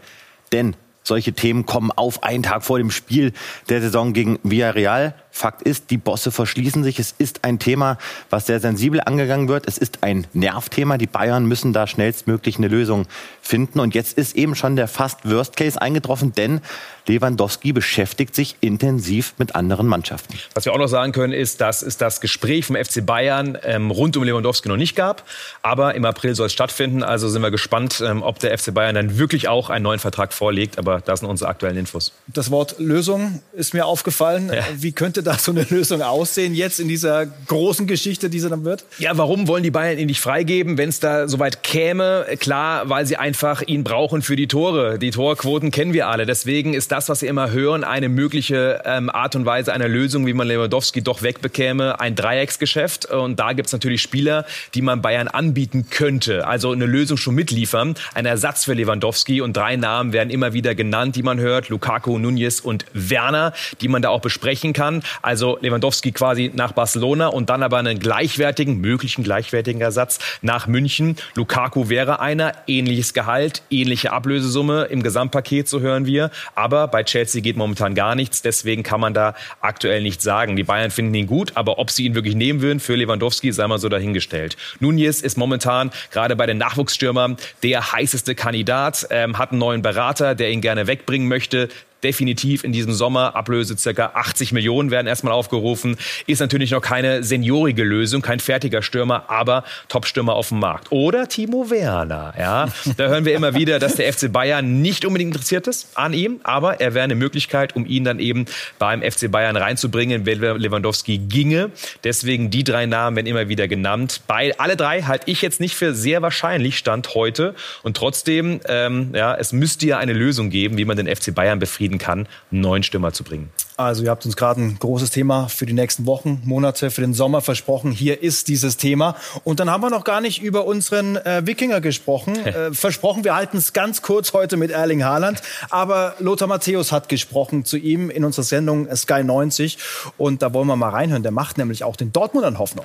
Denn 0.53 0.77
solche 1.03 1.33
Themen 1.33 1.67
kommen 1.67 1.91
auf 1.91 2.23
einen 2.23 2.45
Tag 2.45 2.63
vor 2.63 2.79
dem 2.79 2.93
Spiel 2.93 3.33
der 3.69 3.81
Saison 3.81 4.13
gegen 4.13 4.39
Villarreal. 4.45 5.15
Fakt 5.39 5.63
ist, 5.63 5.91
die 5.91 5.99
Bosse 5.99 6.33
verschließen 6.33 6.83
sich. 6.83 6.99
Es 6.99 7.15
ist 7.17 7.45
ein 7.45 7.61
Thema, 7.61 7.97
was 8.29 8.47
sehr 8.47 8.59
sensibel 8.59 9.01
angegangen 9.01 9.47
wird. 9.47 9.69
Es 9.69 9.79
ist 9.79 10.03
ein 10.03 10.27
Nervthema. 10.33 10.99
Die 10.99 11.07
Bayern 11.07 11.47
müssen 11.47 11.73
da 11.73 11.87
schnellstmöglich 11.87 12.59
eine 12.59 12.67
Lösung 12.67 13.07
finden. 13.41 13.79
Und 13.79 13.95
jetzt 13.95 14.19
ist 14.19 14.35
eben 14.35 14.57
schon 14.57 14.75
der 14.75 14.89
fast 14.89 15.31
Worst 15.31 15.57
Case 15.57 15.81
eingetroffen, 15.81 16.33
denn 16.33 16.61
Lewandowski 17.07 17.73
beschäftigt 17.73 18.35
sich 18.35 18.57
intensiv 18.61 19.35
mit 19.39 19.55
anderen 19.55 19.87
Mannschaften. 19.87 20.39
Was 20.55 20.65
wir 20.65 20.73
auch 20.73 20.79
noch 20.79 20.89
sagen 20.89 21.13
können, 21.13 21.33
ist, 21.33 21.61
dass 21.61 21.83
es 21.83 21.97
das 21.97 22.21
Gespräch 22.21 22.67
vom 22.67 22.77
FC 22.77 23.07
Bayern 23.07 23.57
ähm, 23.63 23.91
rund 23.91 24.17
um 24.17 24.25
Lewandowski 24.25 24.69
noch 24.69 24.77
nicht 24.77 24.97
gab. 24.97 25.25
Aber 25.63 25.95
im 25.95 26.05
April 26.05 26.35
soll 26.35 26.47
es 26.47 26.53
stattfinden. 26.53 27.03
Also 27.03 27.29
sind 27.29 27.43
wir 27.43 27.51
gespannt, 27.51 28.03
ähm, 28.05 28.23
ob 28.23 28.41
der 28.41 28.57
FC 28.59 28.75
Bayern 28.75 28.97
dann 28.97 29.19
wirklich 29.19 29.49
auch 29.49 29.71
einen 29.71 29.85
neuen 29.85 30.01
Vertrag 30.01 30.33
vorlegt. 30.33 30.79
Aber 30.79 31.01
das 31.01 31.21
sind 31.21 31.29
unsere 31.29 31.49
aktuellen 31.49 31.77
Infos. 31.77 32.13
Das 32.27 32.51
Wort 32.51 32.79
Lösung 32.79 33.41
ist 33.53 33.73
mir 33.73 33.87
aufgefallen. 33.87 34.51
Ja. 34.53 34.65
Wie 34.75 34.93
könnte 34.93 35.23
da 35.29 35.39
so 35.39 35.53
eine 35.53 35.67
Lösung 35.69 36.03
aussehen 36.03 36.55
jetzt 36.55 36.81
in 36.81 36.89
dieser 36.89 37.27
großen 37.27 37.87
Geschichte, 37.87 38.31
die 38.31 38.41
sie 38.41 38.49
dann 38.49 38.65
wird? 38.65 38.85
Ja, 38.99 39.17
warum 39.19 39.47
wollen 39.47 39.63
die 39.63 39.71
Bayern 39.71 39.99
ihn 39.99 40.07
nicht 40.07 40.21
freigeben, 40.21 40.79
wenn 40.79 40.89
es 40.89 41.01
da 41.01 41.29
soweit 41.29 41.63
käme? 41.63 42.27
Klar, 42.41 42.89
weil 42.89 43.07
sie 43.07 43.17
einfach 43.17 43.63
ihn 43.63 43.85
brauchen 43.85 44.23
für 44.23 44.37
die 44.37 44.47
Tore. 44.47 44.99
Die 44.99 45.11
Torquoten 45.11 45.71
kennen 45.71 45.93
wir 45.93 46.09
alle. 46.09 46.25
Deswegen 46.25 46.75
ist 46.75 46.91
das 46.91 47.09
was 47.09 47.19
Sie 47.21 47.27
immer 47.27 47.51
hören, 47.51 47.85
eine 47.85 48.09
mögliche 48.09 48.83
ähm, 48.85 49.11
Art 49.11 49.35
und 49.37 49.45
Weise 49.45 49.73
einer 49.73 49.89
Lösung, 49.89 50.27
wie 50.27 50.33
man 50.33 50.47
Lewandowski 50.47 51.03
doch 51.03 51.23
wegbekäme, 51.23 52.01
ein 52.01 52.15
Dreiecksgeschäft. 52.15 53.07
Und 53.07 53.39
da 53.39 53.53
gibt 53.53 53.67
es 53.67 53.73
natürlich 53.73 54.01
Spieler, 54.03 54.47
die 54.75 54.83
man 54.83 55.03
Bayern 55.03 55.29
anbieten 55.29 55.87
könnte. 55.91 56.47
Also 56.47 56.73
eine 56.73 56.87
Lösung 56.87 57.17
schon 57.17 57.35
mitliefern, 57.35 57.97
ein 58.15 58.25
Ersatz 58.25 58.65
für 58.65 58.75
Lewandowski. 58.75 59.41
Und 59.41 59.57
drei 59.57 59.77
Namen 59.77 60.13
werden 60.13 60.31
immer 60.31 60.53
wieder 60.53 60.75
genannt, 60.75 61.17
die 61.17 61.23
man 61.23 61.39
hört. 61.41 61.69
Lukaku, 61.69 62.19
Nunez 62.19 62.61
und 62.61 62.87
Werner, 62.93 63.53
die 63.81 63.89
man 63.89 64.01
da 64.01 64.11
auch 64.11 64.21
besprechen 64.21 64.73
kann. 64.73 65.03
Also 65.23 65.59
Lewandowski 65.61 66.13
quasi 66.13 66.51
nach 66.55 66.73
Barcelona 66.73 67.29
und 67.29 67.51
dann 67.51 67.63
aber 67.63 67.79
einen 67.79 67.99
gleichwertigen, 67.99 68.81
möglichen 68.81 69.25
gleichwertigen 69.25 69.81
Ersatz 69.81 70.19
nach 70.43 70.67
München. 70.67 71.17
Lukaku 71.35 71.89
wäre 71.89 72.21
einer, 72.21 72.53
ähnliches 72.67 73.15
Gehalt, 73.15 73.63
ähnliche 73.71 74.13
Ablösesumme 74.13 74.85
im 74.85 75.03
Gesamtpaket, 75.03 75.69
so 75.69 75.81
hören 75.81 76.07
wir. 76.07 76.31
Aber 76.55 76.89
bei 76.89 77.05
Chelsea 77.05 77.41
geht 77.43 77.57
momentan 77.57 77.95
gar 77.95 78.15
nichts. 78.15 78.43
Deswegen 78.43 78.83
kann 78.83 79.01
man 79.01 79.15
da 79.15 79.35
aktuell 79.61 80.03
nichts 80.03 80.25
sagen. 80.25 80.57
Die 80.57 80.65
Bayern 80.65 80.91
finden 80.91 81.15
ihn 81.15 81.27
gut, 81.27 81.53
aber 81.55 81.79
ob 81.79 81.91
sie 81.91 82.05
ihn 82.05 82.15
wirklich 82.15 82.35
nehmen 82.35 82.61
würden 82.61 82.81
für 82.81 82.95
Lewandowski, 82.95 83.53
sei 83.53 83.67
mal 83.67 83.79
so 83.79 83.89
dahingestellt. 83.89 84.57
Nunez 84.81 85.21
ist 85.21 85.37
momentan 85.37 85.91
gerade 86.11 86.37
bei 86.37 86.47
den 86.47 86.59
Nachwuchsstürmern 86.59 87.37
der 87.63 87.93
heißeste 87.93 88.35
Kandidat, 88.35 89.07
ähm, 89.11 89.39
hat 89.39 89.51
einen 89.51 89.61
neuen 89.61 89.83
Berater, 89.83 90.35
der 90.35 90.51
ihn 90.51 90.61
gerne 90.61 90.87
wegbringen 90.87 91.29
möchte 91.29 91.69
definitiv 92.03 92.65
in 92.65 92.73
diesem 92.73 92.93
Sommer. 92.93 93.35
Ablöse 93.35 93.77
circa 93.77 94.13
80 94.15 94.53
Millionen 94.53 94.91
werden 94.91 95.07
erstmal 95.07 95.33
aufgerufen. 95.33 95.97
Ist 96.27 96.41
natürlich 96.41 96.71
noch 96.71 96.81
keine 96.81 97.23
seniorige 97.23 97.83
Lösung, 97.85 98.23
kein 98.23 98.41
fertiger 98.41 98.83
Stürmer, 98.83 99.29
aber 99.29 99.65
Top-Stürmer 99.89 100.35
auf 100.35 100.49
dem 100.49 100.61
Markt. 100.61 100.91
Oder 100.91 101.29
Timo 101.29 101.71
Werner, 101.71 102.35
ja. 102.39 102.69
Da 102.97 103.09
hören 103.09 103.25
wir 103.25 103.35
immer 103.35 103.55
wieder, 103.55 103.79
dass 103.79 103.97
der 103.97 104.13
FC 104.13 104.33
Bayern 104.33 104.81
nicht 104.81 105.05
unbedingt 105.05 105.35
interessiert 105.35 105.67
ist 105.67 105.89
an 105.95 106.13
ihm, 106.13 106.41
aber 106.43 106.81
er 106.81 106.95
wäre 106.95 107.05
eine 107.05 107.15
Möglichkeit, 107.15 107.75
um 107.77 107.87
ihn 107.87 108.05
dann 108.05 108.19
eben 108.19 108.47
beim 108.79 109.03
FC 109.03 109.31
Bayern 109.31 109.57
reinzubringen, 109.57 110.27
wenn 110.27 110.41
Lewandowski 110.41 111.19
ginge. 111.19 111.71
Deswegen 112.05 112.51
die 112.51 112.65
drei 112.65 112.87
Namen 112.87 113.17
werden 113.17 113.27
immer 113.27 113.49
wieder 113.49 113.69
genannt. 113.69 114.23
Bei 114.27 114.59
alle 114.59 114.77
drei 114.77 115.03
halte 115.03 115.31
ich 115.31 115.43
jetzt 115.43 115.61
nicht 115.61 115.75
für 115.75 115.95
sehr 115.95 116.23
wahrscheinlich 116.23 116.79
Stand 116.79 117.15
heute. 117.15 117.55
Und 117.83 117.97
trotzdem, 117.97 118.61
ähm, 118.67 119.11
ja, 119.15 119.35
es 119.35 119.53
müsste 119.53 119.87
ja 119.87 119.99
eine 119.99 120.13
Lösung 120.13 120.51
geben, 120.51 120.79
wie 120.79 120.85
man 120.85 120.97
den 120.97 121.07
FC 121.07 121.35
Bayern 121.35 121.59
befriedigt 121.59 121.88
befrieden 121.89 121.99
kann, 121.99 122.27
einen 122.51 122.61
neuen 122.61 122.83
Stürmer 122.83 123.13
zu 123.13 123.25
bringen. 123.25 123.51
Also 123.77 124.03
ihr 124.03 124.11
habt 124.11 124.27
uns 124.27 124.37
gerade 124.37 124.61
ein 124.61 124.79
großes 124.79 125.11
Thema 125.11 125.49
für 125.49 125.65
die 125.65 125.73
nächsten 125.73 126.05
Wochen, 126.07 126.43
Monate, 126.45 126.91
für 126.91 127.01
den 127.01 127.15
Sommer 127.15 127.41
versprochen. 127.41 127.93
Hier 127.93 128.23
ist 128.23 128.49
dieses 128.49 128.77
Thema. 128.77 129.15
Und 129.45 129.61
dann 129.61 129.71
haben 129.71 129.83
wir 129.83 129.91
noch 129.91 130.05
gar 130.05 130.21
nicht 130.21 130.43
über 130.43 130.65
unseren 130.67 131.17
äh, 131.17 131.47
Wikinger 131.47 131.81
gesprochen. 131.81 132.37
äh, 132.47 132.73
versprochen, 132.73 133.25
wir 133.25 133.37
halten 133.37 133.57
es 133.57 133.73
ganz 133.73 134.03
kurz 134.03 134.33
heute 134.33 134.57
mit 134.57 134.71
Erling 134.71 135.05
Haaland. 135.05 135.41
Aber 135.71 136.15
Lothar 136.19 136.49
Matthäus 136.49 136.91
hat 136.91 137.09
gesprochen 137.09 137.65
zu 137.65 137.77
ihm 137.77 138.11
in 138.11 138.25
unserer 138.25 138.45
Sendung 138.45 138.89
Sky 138.95 139.23
90. 139.23 139.79
Und 140.17 140.43
da 140.43 140.53
wollen 140.53 140.67
wir 140.67 140.77
mal 140.77 140.91
reinhören. 140.91 141.23
Der 141.23 141.33
macht 141.33 141.57
nämlich 141.57 141.85
auch 141.85 141.97
den 141.97 142.13
Dortmundern 142.13 142.59
Hoffnung. 142.59 142.85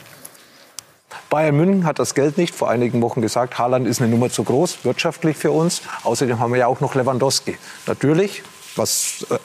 Bayern 1.30 1.56
München 1.56 1.86
hat 1.86 2.00
das 2.00 2.14
Geld 2.14 2.38
nicht 2.38 2.54
vor 2.54 2.70
einigen 2.70 3.02
Wochen 3.02 3.22
gesagt, 3.22 3.58
Haaland 3.58 3.88
ist 3.88 4.02
eine 4.02 4.10
Nummer 4.10 4.30
zu 4.30 4.44
groß, 4.44 4.86
wirtschaftlich 4.86 5.38
für 5.38 5.52
uns. 5.52 5.82
Außerdem 6.04 6.40
haben 6.40 6.52
wir 6.52 6.60
ja 6.60 6.68
auch 6.68 6.80
noch 6.80 6.96
Lewandowski. 6.96 7.58
Natürlich, 7.88 8.44
was 8.76 9.26
äh, 9.30 9.38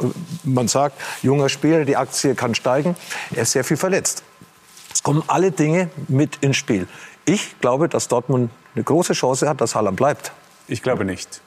man 0.45 0.69
sagt, 0.69 1.01
junger 1.23 1.49
Spieler, 1.49 1.85
die 1.85 1.97
Aktie 1.97 2.35
kann 2.35 2.55
steigen. 2.55 2.97
Er 3.35 3.43
ist 3.43 3.53
sehr 3.53 3.65
viel 3.65 3.77
verletzt. 3.77 4.23
Es 4.93 5.03
kommen 5.03 5.23
alle 5.27 5.53
Dinge 5.53 5.91
mit 6.09 6.37
ins 6.37 6.57
Spiel. 6.57 6.89
Ich 7.25 7.61
glaube, 7.61 7.89
dass 7.89 8.09
Dortmund 8.09 8.51
eine 8.75 8.85
große 8.85 9.13
Chance 9.13 9.49
hat, 9.49 9.61
dass 9.61 9.75
Haaland 9.75 9.97
bleibt. 9.97 10.33
Ich 10.67 10.83
glaube 10.83 11.05
nicht. 11.05 11.41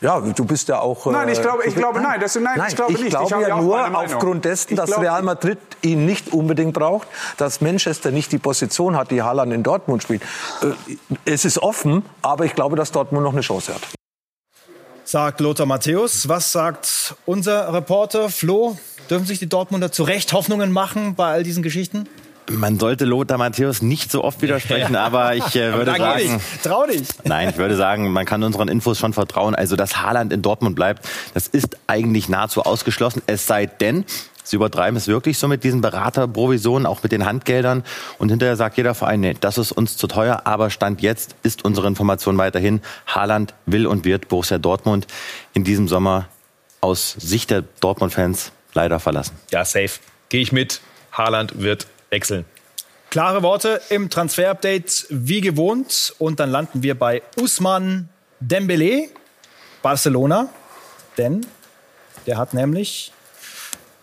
Ja, 0.00 0.20
du 0.20 0.44
bist 0.44 0.68
ja 0.68 0.80
auch. 0.80 1.06
Nein, 1.06 1.28
ich 1.30 1.40
glaube, 1.40 1.64
ich 1.64 1.74
glaube 1.74 2.00
nein, 2.00 2.20
das, 2.20 2.34
nein, 2.34 2.58
nein, 2.58 2.66
ich 2.68 2.76
glaube 2.76 2.92
ich 2.92 3.00
nicht. 3.00 3.10
Glaube 3.10 3.24
ich 3.24 3.30
glaube 3.30 3.48
ja 3.48 3.56
nur 3.56 3.98
aufgrund 3.98 4.44
dessen, 4.44 4.76
dass 4.76 4.98
Real 4.98 5.22
Madrid 5.22 5.58
ihn 5.80 6.04
nicht 6.04 6.32
unbedingt 6.32 6.74
braucht, 6.74 7.08
dass 7.38 7.60
Manchester 7.60 8.10
nicht 8.10 8.30
die 8.30 8.38
Position 8.38 8.96
hat, 8.96 9.10
die 9.10 9.22
Haaland 9.22 9.52
in 9.52 9.62
Dortmund 9.62 10.02
spielt. 10.02 10.22
Äh, 10.62 10.96
es 11.24 11.44
ist 11.44 11.58
offen, 11.58 12.04
aber 12.20 12.44
ich 12.44 12.54
glaube, 12.54 12.76
dass 12.76 12.92
Dortmund 12.92 13.24
noch 13.24 13.32
eine 13.32 13.40
Chance 13.40 13.74
hat 13.74 13.82
sagt 15.14 15.38
Lothar 15.38 15.64
Matthäus. 15.64 16.28
Was 16.28 16.50
sagt 16.50 17.14
unser 17.24 17.72
Reporter 17.72 18.28
Flo? 18.30 18.76
Dürfen 19.08 19.26
sich 19.26 19.38
die 19.38 19.48
Dortmunder 19.48 19.92
zu 19.92 20.02
Recht 20.02 20.32
Hoffnungen 20.32 20.72
machen 20.72 21.14
bei 21.14 21.30
all 21.30 21.44
diesen 21.44 21.62
Geschichten? 21.62 22.08
Man 22.50 22.80
sollte 22.80 23.04
Lothar 23.04 23.38
Matthäus 23.38 23.80
nicht 23.80 24.10
so 24.10 24.24
oft 24.24 24.42
widersprechen, 24.42 24.96
aber 24.96 25.36
ich 25.36 25.54
äh, 25.54 25.72
würde 25.72 25.94
sagen, 25.96 26.18
dich. 26.18 26.62
trau 26.64 26.84
dich. 26.86 27.06
Nein, 27.22 27.50
ich 27.50 27.58
würde 27.58 27.76
sagen, 27.76 28.10
man 28.10 28.26
kann 28.26 28.42
unseren 28.42 28.66
Infos 28.66 28.98
schon 28.98 29.12
vertrauen. 29.12 29.54
Also, 29.54 29.76
dass 29.76 30.02
Haaland 30.02 30.32
in 30.32 30.42
Dortmund 30.42 30.74
bleibt, 30.74 31.08
das 31.32 31.46
ist 31.46 31.78
eigentlich 31.86 32.28
nahezu 32.28 32.64
ausgeschlossen. 32.64 33.22
Es 33.28 33.46
sei 33.46 33.66
denn, 33.66 34.04
Sie 34.44 34.56
übertreiben 34.56 34.96
es 34.96 35.08
wirklich 35.08 35.38
so 35.38 35.48
mit 35.48 35.64
diesen 35.64 35.80
Beraterprovisionen, 35.80 36.86
auch 36.86 37.02
mit 37.02 37.10
den 37.10 37.24
Handgeldern. 37.24 37.82
Und 38.18 38.28
hinterher 38.28 38.56
sagt 38.56 38.76
jeder 38.76 38.94
Verein, 38.94 39.20
nee, 39.20 39.34
das 39.40 39.58
ist 39.58 39.72
uns 39.72 39.96
zu 39.96 40.06
teuer. 40.06 40.42
Aber 40.44 40.70
Stand 40.70 41.00
jetzt 41.00 41.34
ist 41.42 41.64
unsere 41.64 41.88
Information 41.88 42.36
weiterhin, 42.36 42.82
Haaland 43.06 43.54
will 43.64 43.86
und 43.86 44.04
wird 44.04 44.28
Borussia 44.28 44.58
Dortmund 44.58 45.06
in 45.54 45.64
diesem 45.64 45.88
Sommer 45.88 46.28
aus 46.82 47.16
Sicht 47.18 47.50
der 47.50 47.64
Dortmund-Fans 47.80 48.52
leider 48.74 49.00
verlassen. 49.00 49.34
Ja, 49.50 49.64
safe. 49.64 49.98
Gehe 50.28 50.42
ich 50.42 50.52
mit. 50.52 50.82
Haaland 51.12 51.60
wird 51.60 51.86
wechseln. 52.10 52.44
Klare 53.08 53.42
Worte 53.42 53.80
im 53.88 54.10
Transfer-Update 54.10 55.06
wie 55.08 55.40
gewohnt. 55.40 56.14
Und 56.18 56.40
dann 56.40 56.50
landen 56.50 56.82
wir 56.82 56.98
bei 56.98 57.22
Usman 57.40 58.10
Dembele, 58.40 59.08
Barcelona. 59.82 60.48
Denn 61.16 61.46
der 62.26 62.36
hat 62.36 62.52
nämlich 62.52 63.12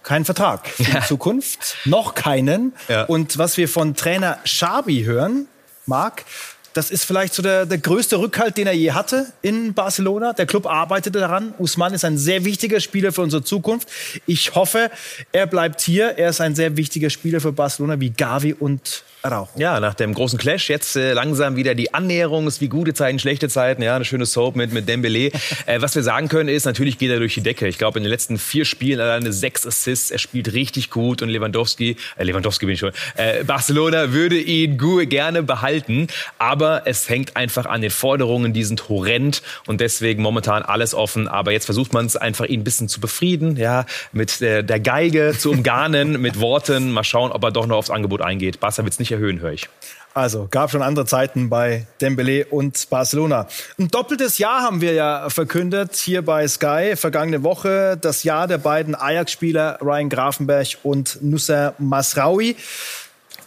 keinen 0.03 0.25
Vertrag 0.25 0.67
für 0.67 0.83
die 0.83 1.01
Zukunft, 1.07 1.77
noch 1.85 2.15
keinen. 2.15 2.73
Ja. 2.87 3.03
Und 3.03 3.37
was 3.37 3.57
wir 3.57 3.69
von 3.69 3.95
Trainer 3.95 4.39
Schabi 4.43 5.03
hören, 5.03 5.47
Marc, 5.85 6.25
das 6.73 6.89
ist 6.89 7.03
vielleicht 7.03 7.33
so 7.33 7.41
der, 7.41 7.65
der 7.65 7.79
größte 7.79 8.17
Rückhalt, 8.19 8.57
den 8.57 8.67
er 8.67 8.73
je 8.73 8.93
hatte 8.93 9.27
in 9.41 9.73
Barcelona. 9.73 10.33
Der 10.33 10.45
Club 10.45 10.65
arbeitete 10.65 11.19
daran. 11.19 11.53
Usman 11.57 11.93
ist 11.93 12.05
ein 12.05 12.17
sehr 12.17 12.45
wichtiger 12.45 12.79
Spieler 12.79 13.11
für 13.11 13.21
unsere 13.21 13.43
Zukunft. 13.43 13.89
Ich 14.25 14.55
hoffe, 14.55 14.89
er 15.33 15.47
bleibt 15.47 15.81
hier. 15.81 16.17
Er 16.17 16.29
ist 16.29 16.39
ein 16.39 16.55
sehr 16.55 16.77
wichtiger 16.77 17.09
Spieler 17.09 17.41
für 17.41 17.51
Barcelona 17.51 17.99
wie 17.99 18.11
Gavi 18.11 18.53
und 18.53 19.03
Araujo. 19.23 19.49
Ja, 19.55 19.79
nach 19.79 19.93
dem 19.93 20.13
großen 20.15 20.39
Clash 20.39 20.69
jetzt 20.69 20.95
äh, 20.95 21.13
langsam 21.13 21.55
wieder 21.55 21.75
die 21.75 21.93
Annäherung. 21.93 22.47
Es 22.47 22.55
ist 22.55 22.61
wie 22.61 22.69
gute 22.69 22.93
Zeiten, 22.95 23.19
schlechte 23.19 23.49
Zeiten. 23.49 23.83
Ja, 23.83 23.95
eine 23.95 24.05
schöne 24.05 24.25
Soap 24.25 24.55
mit, 24.55 24.73
mit 24.73 24.89
Dembele. 24.89 25.31
äh, 25.67 25.79
was 25.79 25.93
wir 25.93 26.01
sagen 26.01 26.27
können 26.27 26.49
ist, 26.49 26.65
natürlich 26.65 26.97
geht 26.97 27.11
er 27.11 27.19
durch 27.19 27.35
die 27.35 27.41
Decke. 27.41 27.67
Ich 27.67 27.77
glaube, 27.77 27.99
in 27.99 28.03
den 28.03 28.09
letzten 28.09 28.39
vier 28.39 28.65
Spielen 28.65 28.99
alleine 28.99 29.31
sechs 29.31 29.65
Assists. 29.67 30.09
Er 30.09 30.17
spielt 30.17 30.53
richtig 30.53 30.89
gut 30.89 31.21
und 31.21 31.29
Lewandowski, 31.29 31.97
äh, 32.17 32.23
Lewandowski 32.23 32.65
bin 32.65 32.73
ich 32.73 32.79
schon, 32.79 32.93
äh, 33.15 33.43
Barcelona 33.43 34.11
würde 34.11 34.39
ihn 34.39 34.79
gut, 34.79 35.09
gerne 35.11 35.43
behalten. 35.43 36.07
Aber 36.39 36.83
es 36.85 37.07
hängt 37.07 37.37
einfach 37.37 37.67
an 37.67 37.81
den 37.81 37.91
Forderungen, 37.91 38.53
die 38.53 38.63
sind 38.63 38.89
horrend 38.89 39.43
und 39.67 39.81
deswegen 39.81 40.23
momentan 40.23 40.63
alles 40.63 40.95
offen. 40.95 41.27
Aber 41.27 41.51
jetzt 41.51 41.65
versucht 41.65 41.93
man 41.93 42.07
es 42.07 42.15
einfach, 42.15 42.45
ihn 42.45 42.61
ein 42.61 42.63
bisschen 42.63 42.89
zu 42.89 42.99
befrieden, 42.99 43.55
ja, 43.55 43.85
mit 44.13 44.41
der, 44.41 44.63
der 44.63 44.79
Geige 44.79 45.35
zu 45.37 45.51
umgarnen, 45.51 46.19
mit 46.21 46.39
Worten. 46.39 46.91
Mal 46.91 47.03
schauen, 47.03 47.31
ob 47.31 47.43
er 47.43 47.51
doch 47.51 47.67
noch 47.67 47.77
aufs 47.77 47.91
Angebot 47.91 48.21
eingeht. 48.21 48.59
Barca 48.59 48.83
wird 48.83 48.93
es 48.93 48.99
nicht 48.99 49.10
erhöhen, 49.11 49.39
höre 49.39 49.53
ich. 49.53 49.69
Also 50.13 50.47
gab 50.51 50.71
schon 50.71 50.81
andere 50.81 51.05
Zeiten 51.05 51.49
bei 51.49 51.87
Dembele 52.01 52.45
und 52.47 52.89
Barcelona. 52.89 53.47
Ein 53.79 53.87
doppeltes 53.87 54.39
Jahr 54.39 54.61
haben 54.61 54.81
wir 54.81 54.93
ja 54.93 55.29
verkündet 55.29 55.95
hier 55.95 56.21
bei 56.21 56.45
Sky 56.47 56.95
vergangene 56.97 57.43
Woche. 57.43 57.97
Das 57.99 58.23
Jahr 58.23 58.47
der 58.47 58.57
beiden 58.57 58.93
Ajax-Spieler 58.93 59.79
Ryan 59.81 60.09
Grafenberg 60.09 60.67
und 60.83 61.19
Nusser 61.21 61.75
Masraoui. 61.77 62.57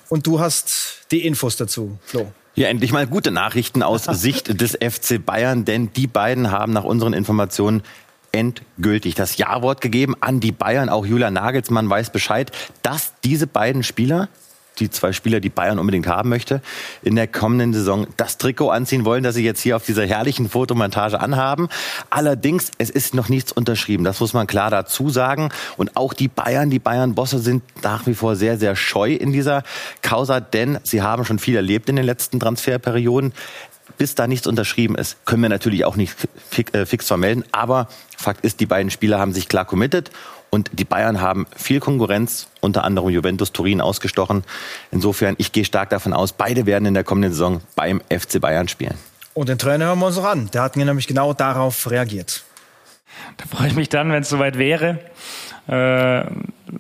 Und 0.08 0.26
du 0.26 0.40
hast 0.40 1.02
die 1.10 1.26
Infos 1.26 1.56
dazu, 1.56 1.98
Flo. 2.04 2.32
Ja, 2.54 2.68
endlich 2.68 2.92
mal 2.92 3.06
gute 3.06 3.30
Nachrichten 3.30 3.82
aus 3.82 4.04
Sicht 4.10 4.60
des 4.60 4.72
FC 4.72 5.24
Bayern, 5.24 5.64
denn 5.66 5.92
die 5.92 6.06
beiden 6.06 6.50
haben 6.50 6.72
nach 6.72 6.84
unseren 6.84 7.12
Informationen 7.12 7.82
endgültig 8.32 9.14
das 9.14 9.36
Ja-Wort 9.36 9.80
gegeben 9.80 10.14
an 10.20 10.40
die 10.40 10.52
Bayern. 10.52 10.88
Auch 10.88 11.04
Julian 11.04 11.34
Nagelsmann 11.34 11.88
weiß 11.90 12.10
Bescheid, 12.10 12.50
dass 12.82 13.12
diese 13.22 13.46
beiden 13.46 13.82
Spieler 13.82 14.28
die 14.78 14.90
zwei 14.90 15.12
Spieler, 15.12 15.40
die 15.40 15.48
Bayern 15.50 15.78
unbedingt 15.78 16.06
haben 16.06 16.28
möchte, 16.28 16.60
in 17.02 17.16
der 17.16 17.28
kommenden 17.28 17.72
Saison 17.72 18.06
das 18.16 18.38
Trikot 18.38 18.70
anziehen 18.70 19.04
wollen, 19.04 19.22
das 19.22 19.34
sie 19.34 19.44
jetzt 19.44 19.60
hier 19.60 19.76
auf 19.76 19.84
dieser 19.84 20.06
herrlichen 20.06 20.48
Fotomontage 20.48 21.20
anhaben. 21.20 21.68
Allerdings, 22.10 22.70
es 22.78 22.90
ist 22.90 23.14
noch 23.14 23.28
nichts 23.28 23.52
unterschrieben. 23.52 24.04
Das 24.04 24.20
muss 24.20 24.32
man 24.32 24.46
klar 24.46 24.70
dazu 24.70 25.10
sagen. 25.10 25.50
Und 25.76 25.96
auch 25.96 26.12
die 26.12 26.28
Bayern, 26.28 26.70
die 26.70 26.78
Bayern-Bosse 26.78 27.38
sind 27.38 27.62
nach 27.82 28.06
wie 28.06 28.14
vor 28.14 28.36
sehr, 28.36 28.58
sehr 28.58 28.76
scheu 28.76 29.12
in 29.12 29.32
dieser 29.32 29.62
Causa, 30.02 30.40
denn 30.40 30.78
sie 30.82 31.02
haben 31.02 31.24
schon 31.24 31.38
viel 31.38 31.56
erlebt 31.56 31.88
in 31.88 31.96
den 31.96 32.04
letzten 32.04 32.40
Transferperioden 32.40 33.32
bis 33.98 34.14
da 34.14 34.26
nichts 34.26 34.46
unterschrieben 34.46 34.96
ist, 34.96 35.24
können 35.24 35.42
wir 35.42 35.48
natürlich 35.48 35.84
auch 35.84 35.94
nicht 35.94 36.16
äh, 36.72 36.86
fix 36.86 37.06
vermelden. 37.06 37.44
Aber 37.52 37.88
Fakt 38.16 38.44
ist, 38.44 38.58
die 38.60 38.66
beiden 38.66 38.90
Spieler 38.90 39.18
haben 39.20 39.32
sich 39.32 39.46
klar 39.48 39.64
committed 39.64 40.10
und 40.54 40.70
die 40.72 40.84
Bayern 40.84 41.20
haben 41.20 41.46
viel 41.56 41.80
Konkurrenz, 41.80 42.48
unter 42.60 42.84
anderem 42.84 43.10
Juventus 43.10 43.52
Turin 43.52 43.80
ausgestochen. 43.80 44.44
Insofern, 44.92 45.34
ich 45.38 45.50
gehe 45.50 45.64
stark 45.64 45.90
davon 45.90 46.12
aus, 46.12 46.32
beide 46.32 46.64
werden 46.64 46.86
in 46.86 46.94
der 46.94 47.02
kommenden 47.02 47.32
Saison 47.32 47.60
beim 47.74 48.00
FC 48.08 48.40
Bayern 48.40 48.68
spielen. 48.68 48.94
Und 49.34 49.48
den 49.48 49.58
Trainer 49.58 49.86
hören 49.86 49.98
wir 49.98 50.06
uns 50.06 50.16
noch 50.16 50.24
an. 50.24 50.48
Der 50.52 50.62
hat 50.62 50.76
mir 50.76 50.84
nämlich 50.84 51.08
genau 51.08 51.32
darauf 51.34 51.90
reagiert. 51.90 52.44
Da 53.36 53.46
freue 53.46 53.66
ich 53.66 53.74
mich 53.74 53.88
dann, 53.88 54.12
wenn 54.12 54.22
es 54.22 54.28
soweit 54.28 54.56
wäre. 54.56 55.00
Äh, 55.66 56.24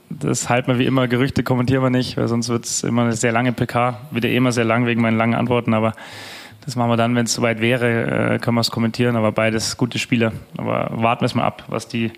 das 0.08 0.48
halten 0.48 0.68
wir 0.68 0.78
wie 0.78 0.86
immer, 0.86 1.08
Gerüchte 1.08 1.42
kommentieren 1.42 1.82
wir 1.82 1.90
nicht, 1.90 2.16
weil 2.16 2.28
sonst 2.28 2.48
wird 2.48 2.64
es 2.66 2.84
immer 2.84 3.02
eine 3.02 3.14
sehr 3.14 3.32
lange 3.32 3.52
PK. 3.52 4.00
Wieder 4.12 4.28
immer 4.28 4.52
sehr 4.52 4.64
lang 4.64 4.86
wegen 4.86 5.00
meinen 5.00 5.18
langen 5.18 5.34
Antworten, 5.34 5.74
aber 5.74 5.94
das 6.64 6.76
machen 6.76 6.90
wir 6.90 6.96
dann, 6.96 7.16
wenn 7.16 7.26
es 7.26 7.34
soweit 7.34 7.60
wäre, 7.60 8.34
äh, 8.34 8.38
können 8.38 8.56
wir 8.56 8.60
es 8.60 8.70
kommentieren. 8.70 9.16
Aber 9.16 9.32
beides 9.32 9.76
gute 9.76 9.98
Spieler. 9.98 10.32
Aber 10.56 10.90
warten 10.92 11.22
wir 11.22 11.26
es 11.26 11.34
mal 11.34 11.44
ab, 11.44 11.64
was 11.66 11.88
die 11.88 12.12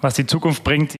was 0.00 0.14
die 0.14 0.26
Zukunft 0.26 0.64
bringt. 0.64 0.96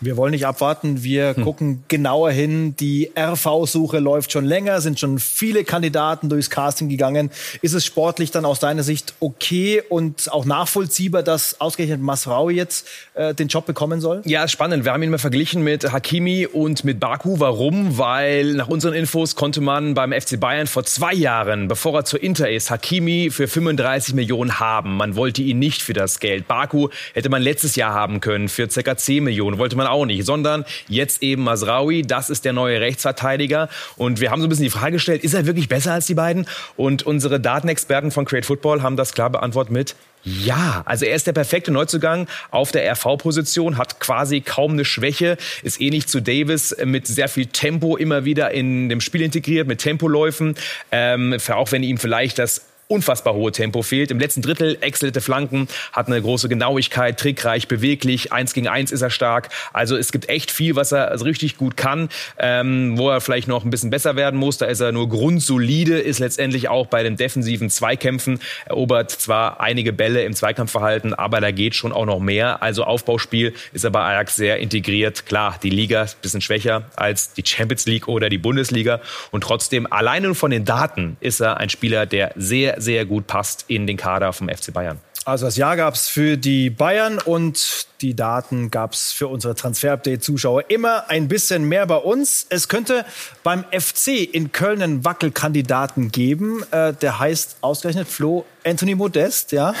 Wir 0.00 0.16
wollen 0.16 0.30
nicht 0.30 0.46
abwarten, 0.46 1.02
wir 1.02 1.36
hm. 1.36 1.44
gucken 1.44 1.84
genauer 1.88 2.30
hin. 2.30 2.74
Die 2.76 3.10
RV-Suche 3.18 3.98
läuft 3.98 4.32
schon 4.32 4.46
länger, 4.46 4.80
sind 4.80 4.98
schon 4.98 5.18
viele 5.18 5.64
Kandidaten 5.64 6.28
durchs 6.28 6.48
Casting 6.48 6.88
gegangen. 6.88 7.30
Ist 7.60 7.74
es 7.74 7.84
sportlich 7.84 8.30
dann 8.30 8.46
aus 8.46 8.60
deiner 8.60 8.82
Sicht 8.82 9.14
okay 9.20 9.82
und 9.88 10.32
auch 10.32 10.46
nachvollziehbar, 10.46 11.22
dass 11.22 11.60
ausgerechnet 11.60 12.00
Masraoui 12.00 12.54
jetzt 12.54 12.86
äh, 13.14 13.34
den 13.34 13.48
Job 13.48 13.66
bekommen 13.66 14.00
soll? 14.00 14.22
Ja, 14.24 14.48
spannend. 14.48 14.84
Wir 14.84 14.92
haben 14.92 15.02
ihn 15.02 15.10
mal 15.10 15.18
verglichen 15.18 15.62
mit 15.62 15.92
Hakimi 15.92 16.46
und 16.46 16.82
mit 16.84 16.98
Baku. 16.98 17.38
Warum? 17.38 17.98
Weil 17.98 18.54
nach 18.54 18.68
unseren 18.68 18.94
Infos 18.94 19.36
konnte 19.36 19.60
man 19.60 19.92
beim 19.92 20.12
FC 20.12 20.40
Bayern 20.40 20.66
vor 20.66 20.84
zwei 20.84 21.12
Jahren, 21.12 21.68
bevor 21.68 21.94
er 21.94 22.04
zur 22.06 22.22
Inter 22.22 22.50
ist, 22.50 22.70
Hakimi 22.70 23.30
für 23.30 23.48
35 23.48 24.14
Millionen 24.14 24.60
haben. 24.60 24.96
Man 24.96 25.14
wollte 25.14 25.42
ihn 25.42 25.58
nicht 25.58 25.82
für 25.82 25.92
das 25.92 26.20
Geld. 26.20 26.48
Baku 26.48 26.88
hätte 27.12 27.28
man 27.28 27.42
letztes 27.42 27.76
Jahr 27.76 27.92
haben 27.92 28.20
können 28.20 28.48
für 28.48 28.66
ca. 28.66 28.96
10 28.96 29.24
Millionen. 29.24 29.58
Wollte 29.58 29.76
man 29.76 29.89
auch 29.90 30.06
nicht, 30.06 30.24
sondern 30.24 30.64
jetzt 30.88 31.22
eben 31.22 31.42
Masraoui, 31.42 32.02
das 32.02 32.30
ist 32.30 32.44
der 32.44 32.52
neue 32.52 32.80
Rechtsverteidiger. 32.80 33.68
Und 33.96 34.20
wir 34.20 34.30
haben 34.30 34.40
so 34.40 34.46
ein 34.46 34.50
bisschen 34.50 34.64
die 34.64 34.70
Frage 34.70 34.92
gestellt, 34.92 35.24
ist 35.24 35.34
er 35.34 35.46
wirklich 35.46 35.68
besser 35.68 35.92
als 35.92 36.06
die 36.06 36.14
beiden? 36.14 36.46
Und 36.76 37.02
unsere 37.02 37.40
Datenexperten 37.40 38.10
von 38.10 38.24
Create 38.24 38.46
Football 38.46 38.82
haben 38.82 38.96
das 38.96 39.12
klar 39.12 39.30
beantwortet 39.30 39.72
mit 39.72 39.94
ja, 40.22 40.82
also 40.84 41.06
er 41.06 41.14
ist 41.14 41.26
der 41.26 41.32
perfekte 41.32 41.70
Neuzugang 41.70 42.28
auf 42.50 42.72
der 42.72 42.90
RV-Position, 42.92 43.78
hat 43.78 44.00
quasi 44.00 44.42
kaum 44.42 44.72
eine 44.72 44.84
Schwäche, 44.84 45.38
ist 45.62 45.80
ähnlich 45.80 46.08
zu 46.08 46.20
Davis 46.20 46.76
mit 46.84 47.06
sehr 47.06 47.28
viel 47.28 47.46
Tempo 47.46 47.96
immer 47.96 48.24
wieder 48.26 48.50
in 48.50 48.90
dem 48.90 49.00
Spiel 49.00 49.22
integriert, 49.22 49.66
mit 49.66 49.78
Tempoläufen. 49.78 50.56
Ähm, 50.92 51.36
auch 51.48 51.72
wenn 51.72 51.82
ihm 51.82 51.96
vielleicht 51.96 52.38
das 52.38 52.66
unfassbar 52.90 53.34
hohe 53.34 53.52
Tempo 53.52 53.82
fehlt. 53.82 54.10
Im 54.10 54.18
letzten 54.18 54.42
Drittel 54.42 54.76
exzellente 54.80 55.20
Flanken, 55.20 55.68
hat 55.92 56.08
eine 56.08 56.20
große 56.20 56.48
Genauigkeit, 56.48 57.18
trickreich, 57.18 57.68
beweglich. 57.68 58.32
Eins 58.32 58.52
gegen 58.52 58.68
eins 58.68 58.90
ist 58.90 59.02
er 59.02 59.10
stark. 59.10 59.48
Also 59.72 59.96
es 59.96 60.12
gibt 60.12 60.28
echt 60.28 60.50
viel, 60.50 60.76
was 60.76 60.92
er 60.92 61.10
also 61.10 61.24
richtig 61.24 61.56
gut 61.56 61.76
kann. 61.76 62.08
Ähm, 62.38 62.98
wo 62.98 63.10
er 63.10 63.20
vielleicht 63.20 63.48
noch 63.48 63.64
ein 63.64 63.70
bisschen 63.70 63.90
besser 63.90 64.16
werden 64.16 64.38
muss, 64.38 64.58
da 64.58 64.66
ist 64.66 64.80
er 64.80 64.92
nur 64.92 65.08
grundsolide, 65.08 65.98
ist 65.98 66.18
letztendlich 66.18 66.68
auch 66.68 66.86
bei 66.86 67.02
den 67.02 67.16
defensiven 67.16 67.70
Zweikämpfen, 67.70 68.40
erobert 68.66 69.10
zwar 69.10 69.60
einige 69.60 69.92
Bälle 69.92 70.24
im 70.24 70.34
Zweikampfverhalten, 70.34 71.14
aber 71.14 71.40
da 71.40 71.50
geht 71.50 71.74
schon 71.74 71.92
auch 71.92 72.06
noch 72.06 72.20
mehr. 72.20 72.62
Also 72.62 72.84
Aufbauspiel 72.84 73.54
ist 73.72 73.84
er 73.84 73.90
bei 73.90 74.00
Ajax 74.00 74.36
sehr 74.36 74.58
integriert. 74.58 75.26
Klar, 75.26 75.58
die 75.62 75.70
Liga 75.70 76.02
ist 76.02 76.18
ein 76.18 76.22
bisschen 76.22 76.40
schwächer 76.40 76.84
als 76.96 77.32
die 77.34 77.44
Champions 77.46 77.86
League 77.86 78.08
oder 78.08 78.28
die 78.28 78.38
Bundesliga. 78.38 79.00
Und 79.30 79.42
trotzdem, 79.42 79.90
alleine 79.90 80.34
von 80.34 80.50
den 80.50 80.64
Daten 80.64 81.16
ist 81.20 81.40
er 81.40 81.58
ein 81.58 81.70
Spieler, 81.70 82.06
der 82.06 82.32
sehr, 82.36 82.79
sehr 82.80 83.06
gut 83.06 83.26
passt 83.26 83.64
in 83.68 83.86
den 83.86 83.96
Kader 83.96 84.32
vom 84.32 84.48
FC 84.48 84.72
Bayern. 84.72 84.98
Also 85.26 85.44
das 85.44 85.56
Jahr 85.56 85.76
gab 85.76 85.94
es 85.94 86.08
für 86.08 86.38
die 86.38 86.70
Bayern 86.70 87.18
und 87.18 87.86
die 88.00 88.16
Daten 88.16 88.70
gab 88.70 88.94
es 88.94 89.12
für 89.12 89.28
unsere 89.28 89.54
Transfer-Update-Zuschauer 89.54 90.70
immer 90.70 91.10
ein 91.10 91.28
bisschen 91.28 91.64
mehr 91.64 91.86
bei 91.86 91.96
uns. 91.96 92.46
Es 92.48 92.68
könnte 92.68 93.04
beim 93.42 93.64
FC 93.70 94.08
in 94.32 94.50
Köln 94.50 94.80
einen 94.80 95.04
Wackelkandidaten 95.04 96.10
geben. 96.10 96.64
Äh, 96.70 96.94
der 96.94 97.18
heißt 97.18 97.58
ausgerechnet 97.60 98.08
Flo 98.08 98.46
Anthony 98.64 98.94
Modest, 98.94 99.52
ja. 99.52 99.74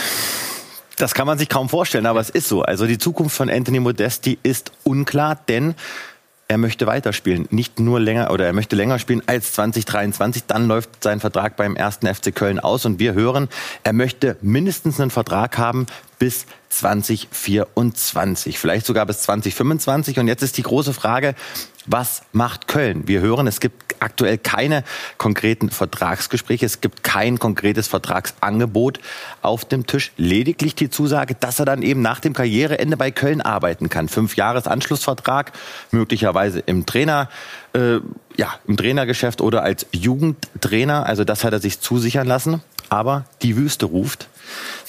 Das 0.96 1.14
kann 1.14 1.26
man 1.26 1.38
sich 1.38 1.48
kaum 1.48 1.70
vorstellen, 1.70 2.04
aber 2.04 2.20
es 2.20 2.28
ist 2.28 2.46
so. 2.46 2.60
Also 2.60 2.86
die 2.86 2.98
Zukunft 2.98 3.34
von 3.34 3.48
Anthony 3.48 3.80
Modesti 3.80 4.38
ist 4.42 4.72
unklar, 4.84 5.40
denn 5.48 5.74
er 6.50 6.58
möchte 6.58 6.88
weiterspielen. 6.88 7.46
Nicht 7.50 7.78
nur 7.78 8.00
länger 8.00 8.32
oder 8.32 8.44
er 8.44 8.52
möchte 8.52 8.74
länger 8.74 8.98
spielen 8.98 9.22
als 9.26 9.52
2023. 9.52 10.46
Dann 10.48 10.66
läuft 10.66 11.00
sein 11.00 11.20
Vertrag 11.20 11.54
beim 11.54 11.76
ersten 11.76 12.12
FC 12.12 12.34
Köln 12.34 12.58
aus 12.58 12.84
und 12.84 12.98
wir 12.98 13.14
hören, 13.14 13.48
er 13.84 13.92
möchte 13.92 14.36
mindestens 14.42 15.00
einen 15.00 15.12
Vertrag 15.12 15.58
haben 15.58 15.86
bis 16.18 16.46
2024, 16.70 18.58
vielleicht 18.58 18.84
sogar 18.84 19.06
bis 19.06 19.20
2025. 19.20 20.18
Und 20.18 20.26
jetzt 20.26 20.42
ist 20.42 20.56
die 20.56 20.62
große 20.62 20.92
Frage, 20.92 21.36
was 21.86 22.22
macht 22.32 22.66
Köln? 22.66 23.06
Wir 23.06 23.20
hören, 23.20 23.46
es 23.46 23.60
gibt 23.60 23.89
aktuell 24.00 24.38
keine 24.38 24.84
konkreten 25.18 25.70
Vertragsgespräche. 25.70 26.66
Es 26.66 26.80
gibt 26.80 27.02
kein 27.02 27.38
konkretes 27.38 27.88
Vertragsangebot 27.88 29.00
auf 29.42 29.64
dem 29.64 29.86
Tisch. 29.86 30.12
Lediglich 30.16 30.74
die 30.74 30.90
Zusage, 30.90 31.34
dass 31.38 31.58
er 31.58 31.64
dann 31.64 31.82
eben 31.82 32.02
nach 32.02 32.20
dem 32.20 32.32
Karriereende 32.32 32.96
bei 32.96 33.10
Köln 33.10 33.40
arbeiten 33.40 33.88
kann. 33.88 34.08
Fünf 34.08 34.36
Jahres 34.36 34.66
Anschlussvertrag, 34.66 35.52
möglicherweise 35.90 36.60
im 36.60 36.86
Trainer, 36.86 37.28
äh, 37.72 37.98
ja, 38.36 38.54
im 38.66 38.76
Trainergeschäft 38.76 39.40
oder 39.40 39.62
als 39.62 39.86
Jugendtrainer. 39.92 41.06
Also 41.06 41.24
das 41.24 41.44
hat 41.44 41.52
er 41.52 41.60
sich 41.60 41.80
zusichern 41.80 42.26
lassen. 42.26 42.62
Aber 42.90 43.24
die 43.42 43.56
Wüste 43.56 43.86
ruft. 43.86 44.28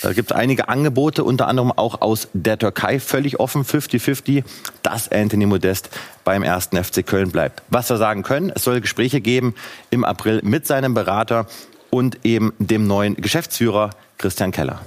Da 0.02 0.12
gibt 0.12 0.32
es 0.32 0.38
einige 0.38 0.68
Angebote, 0.68 1.24
unter 1.24 1.48
anderem 1.48 1.72
auch 1.72 2.02
aus 2.02 2.28
der 2.34 2.58
Türkei, 2.58 3.00
völlig 3.00 3.40
offen, 3.40 3.64
50-50, 3.64 4.44
dass 4.84 5.12
Anthony 5.12 5.46
Modest 5.46 5.90
beim 6.24 6.44
ersten 6.44 6.84
FC 6.84 7.06
Köln 7.06 7.32
bleibt. 7.32 7.62
Was 7.70 7.90
wir 7.90 7.98
sagen 7.98 8.24
können, 8.24 8.52
es 8.54 8.64
soll 8.64 8.82
Gespräche 8.82 9.22
geben 9.22 9.56
im 9.92 10.04
April 10.04 10.42
mit 10.44 10.68
seinem 10.68 10.94
Berater 10.94 11.46
und 11.92 12.26
eben 12.26 12.54
dem 12.58 12.88
neuen 12.88 13.16
Geschäftsführer 13.16 13.92
Christian 14.22 14.52
Keller. 14.52 14.80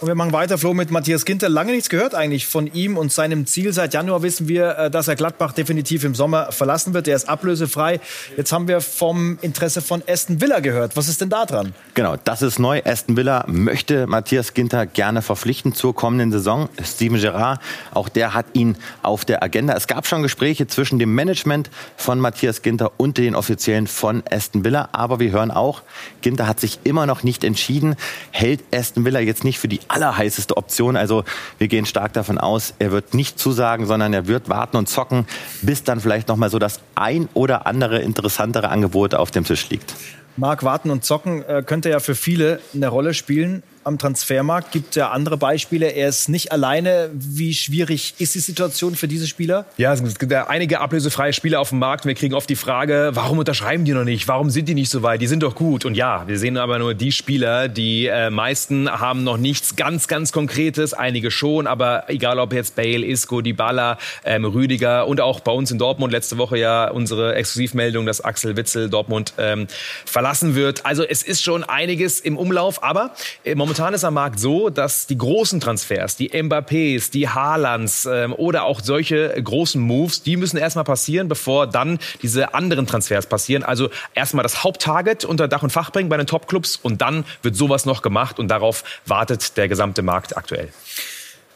Und 0.00 0.08
wir 0.08 0.14
machen 0.14 0.32
weiter, 0.32 0.58
Flo, 0.58 0.74
mit 0.74 0.90
Matthias 0.90 1.24
Ginter. 1.24 1.48
Lange 1.48 1.72
nichts 1.72 1.88
gehört 1.88 2.14
eigentlich 2.14 2.46
von 2.46 2.66
ihm 2.72 2.96
und 2.96 3.12
seinem 3.12 3.46
Ziel. 3.46 3.72
Seit 3.72 3.94
Januar 3.94 4.22
wissen 4.22 4.48
wir, 4.48 4.76
äh, 4.76 4.90
dass 4.90 5.08
er 5.08 5.16
Gladbach 5.16 5.52
definitiv 5.52 6.04
im 6.04 6.14
Sommer 6.14 6.52
verlassen 6.52 6.94
wird. 6.94 7.06
Er 7.06 7.16
ist 7.16 7.28
ablösefrei. 7.28 8.00
Jetzt 8.36 8.52
haben 8.52 8.66
wir 8.66 8.80
vom 8.80 9.38
Interesse 9.42 9.82
von 9.82 10.02
Aston 10.08 10.40
Villa 10.40 10.60
gehört. 10.60 10.96
Was 10.96 11.08
ist 11.08 11.20
denn 11.20 11.28
da 11.28 11.44
dran? 11.44 11.74
Genau, 11.94 12.16
das 12.24 12.42
ist 12.42 12.58
neu. 12.58 12.80
Aston 12.84 13.16
Villa 13.16 13.44
möchte 13.46 14.06
Matthias 14.06 14.54
Ginter 14.54 14.86
gerne 14.86 15.22
verpflichten 15.22 15.74
zur 15.74 15.94
kommenden 15.94 16.32
Saison. 16.32 16.68
Steven 16.82 17.20
Gerrard, 17.20 17.60
auch 17.92 18.08
der 18.08 18.34
hat 18.34 18.46
ihn 18.54 18.76
auf 19.02 19.24
der 19.24 19.42
Agenda. 19.42 19.74
Es 19.74 19.86
gab 19.86 20.06
schon 20.06 20.22
Gespräche 20.22 20.66
zwischen 20.66 20.98
dem 20.98 21.14
Management 21.14 21.70
von 21.96 22.20
Matthias 22.20 22.62
Ginter 22.62 22.92
und 22.96 23.18
den 23.18 23.34
Offiziellen 23.34 23.86
von 23.86 24.22
Aston 24.30 24.64
Villa. 24.64 24.88
Aber 24.92 25.20
wir 25.20 25.30
hören 25.30 25.50
auch, 25.50 25.82
Ginter 26.22 26.46
hat 26.46 26.58
sich 26.58 26.80
immer 26.84 27.06
noch 27.06 27.22
nicht 27.22 27.44
entschieden, 27.44 27.96
hält 28.30 28.62
Aston 28.74 28.79
Villa 29.04 29.20
jetzt 29.20 29.44
nicht 29.44 29.58
für 29.58 29.68
die 29.68 29.80
allerheißeste 29.88 30.56
Option. 30.56 30.96
Also 30.96 31.24
wir 31.58 31.68
gehen 31.68 31.86
stark 31.86 32.12
davon 32.12 32.38
aus, 32.38 32.74
er 32.78 32.90
wird 32.92 33.14
nicht 33.14 33.38
zusagen, 33.38 33.86
sondern 33.86 34.12
er 34.12 34.26
wird 34.26 34.48
warten 34.48 34.76
und 34.76 34.88
zocken, 34.88 35.26
bis 35.62 35.84
dann 35.84 36.00
vielleicht 36.00 36.28
noch 36.28 36.36
mal 36.36 36.50
so 36.50 36.58
das 36.58 36.80
ein 36.94 37.28
oder 37.34 37.66
andere 37.66 38.00
interessantere 38.00 38.68
Angebot 38.68 39.14
auf 39.14 39.30
dem 39.30 39.44
Tisch 39.44 39.68
liegt. 39.70 39.94
Marc, 40.36 40.62
warten 40.62 40.90
und 40.90 41.04
zocken 41.04 41.42
äh, 41.42 41.62
könnte 41.64 41.90
ja 41.90 42.00
für 42.00 42.14
viele 42.14 42.60
eine 42.74 42.88
Rolle 42.88 43.14
spielen 43.14 43.62
am 43.82 43.98
Transfermarkt. 43.98 44.72
Gibt 44.72 44.94
ja 44.96 45.10
andere 45.10 45.36
Beispiele. 45.36 45.86
Er 45.86 46.08
ist 46.08 46.28
nicht 46.28 46.52
alleine. 46.52 47.10
Wie 47.12 47.54
schwierig 47.54 48.14
ist 48.18 48.34
die 48.34 48.40
Situation 48.40 48.94
für 48.94 49.08
diese 49.08 49.26
Spieler? 49.26 49.64
Ja, 49.78 49.92
es 49.92 50.18
gibt 50.18 50.30
ja 50.30 50.48
einige 50.48 50.80
ablösefreie 50.80 51.32
Spieler 51.32 51.60
auf 51.60 51.70
dem 51.70 51.78
Markt. 51.78 52.04
Wir 52.04 52.14
kriegen 52.14 52.34
oft 52.34 52.48
die 52.50 52.56
Frage, 52.56 53.10
warum 53.14 53.38
unterschreiben 53.38 53.84
die 53.84 53.92
noch 53.92 54.04
nicht? 54.04 54.28
Warum 54.28 54.50
sind 54.50 54.68
die 54.68 54.74
nicht 54.74 54.90
so 54.90 55.02
weit? 55.02 55.22
Die 55.22 55.26
sind 55.26 55.42
doch 55.42 55.54
gut. 55.54 55.84
Und 55.84 55.94
ja, 55.94 56.24
wir 56.26 56.38
sehen 56.38 56.58
aber 56.58 56.78
nur 56.78 56.94
die 56.94 57.10
Spieler. 57.10 57.68
Die 57.68 58.06
äh, 58.06 58.28
meisten 58.28 58.90
haben 58.90 59.24
noch 59.24 59.38
nichts 59.38 59.76
ganz, 59.76 60.08
ganz 60.08 60.30
Konkretes. 60.30 60.92
Einige 60.92 61.30
schon. 61.30 61.66
Aber 61.66 62.04
egal 62.08 62.38
ob 62.38 62.52
jetzt 62.52 62.76
Bale, 62.76 63.06
Isco, 63.06 63.40
Dybala, 63.40 63.96
ähm, 64.24 64.44
Rüdiger 64.44 65.06
und 65.06 65.20
auch 65.22 65.40
bei 65.40 65.52
uns 65.52 65.70
in 65.70 65.78
Dortmund 65.78 66.12
letzte 66.12 66.36
Woche 66.36 66.58
ja 66.58 66.90
unsere 66.90 67.34
Exklusivmeldung, 67.34 68.04
dass 68.04 68.20
Axel 68.20 68.56
Witzel 68.56 68.90
Dortmund 68.90 69.32
ähm, 69.38 69.68
verlassen 70.04 70.54
wird. 70.54 70.84
Also 70.84 71.02
es 71.02 71.22
ist 71.22 71.42
schon 71.42 71.64
einiges 71.64 72.20
im 72.20 72.36
Umlauf. 72.36 72.82
Aber 72.82 73.14
äh, 73.44 73.54
momentan 73.70 73.94
ist 73.94 74.02
am 74.02 74.14
Markt 74.14 74.40
so, 74.40 74.68
dass 74.68 75.06
die 75.06 75.16
großen 75.16 75.60
Transfers, 75.60 76.16
die 76.16 76.30
Mbappés, 76.30 77.12
die 77.12 77.28
Haalands 77.28 78.04
ähm, 78.04 78.32
oder 78.32 78.64
auch 78.64 78.80
solche 78.82 79.28
großen 79.40 79.80
Moves, 79.80 80.24
die 80.24 80.36
müssen 80.36 80.56
erstmal 80.56 80.82
passieren, 80.82 81.28
bevor 81.28 81.68
dann 81.68 82.00
diese 82.20 82.52
anderen 82.52 82.88
Transfers 82.88 83.26
passieren. 83.26 83.62
Also 83.62 83.88
erstmal 84.12 84.42
das 84.42 84.64
Haupttarget 84.64 85.24
unter 85.24 85.46
Dach 85.46 85.62
und 85.62 85.70
Fach 85.70 85.92
bringen 85.92 86.08
bei 86.08 86.16
den 86.16 86.26
Topclubs 86.26 86.80
und 86.82 87.00
dann 87.00 87.24
wird 87.42 87.54
sowas 87.54 87.86
noch 87.86 88.02
gemacht 88.02 88.40
und 88.40 88.48
darauf 88.48 88.82
wartet 89.06 89.56
der 89.56 89.68
gesamte 89.68 90.02
Markt 90.02 90.36
aktuell. 90.36 90.70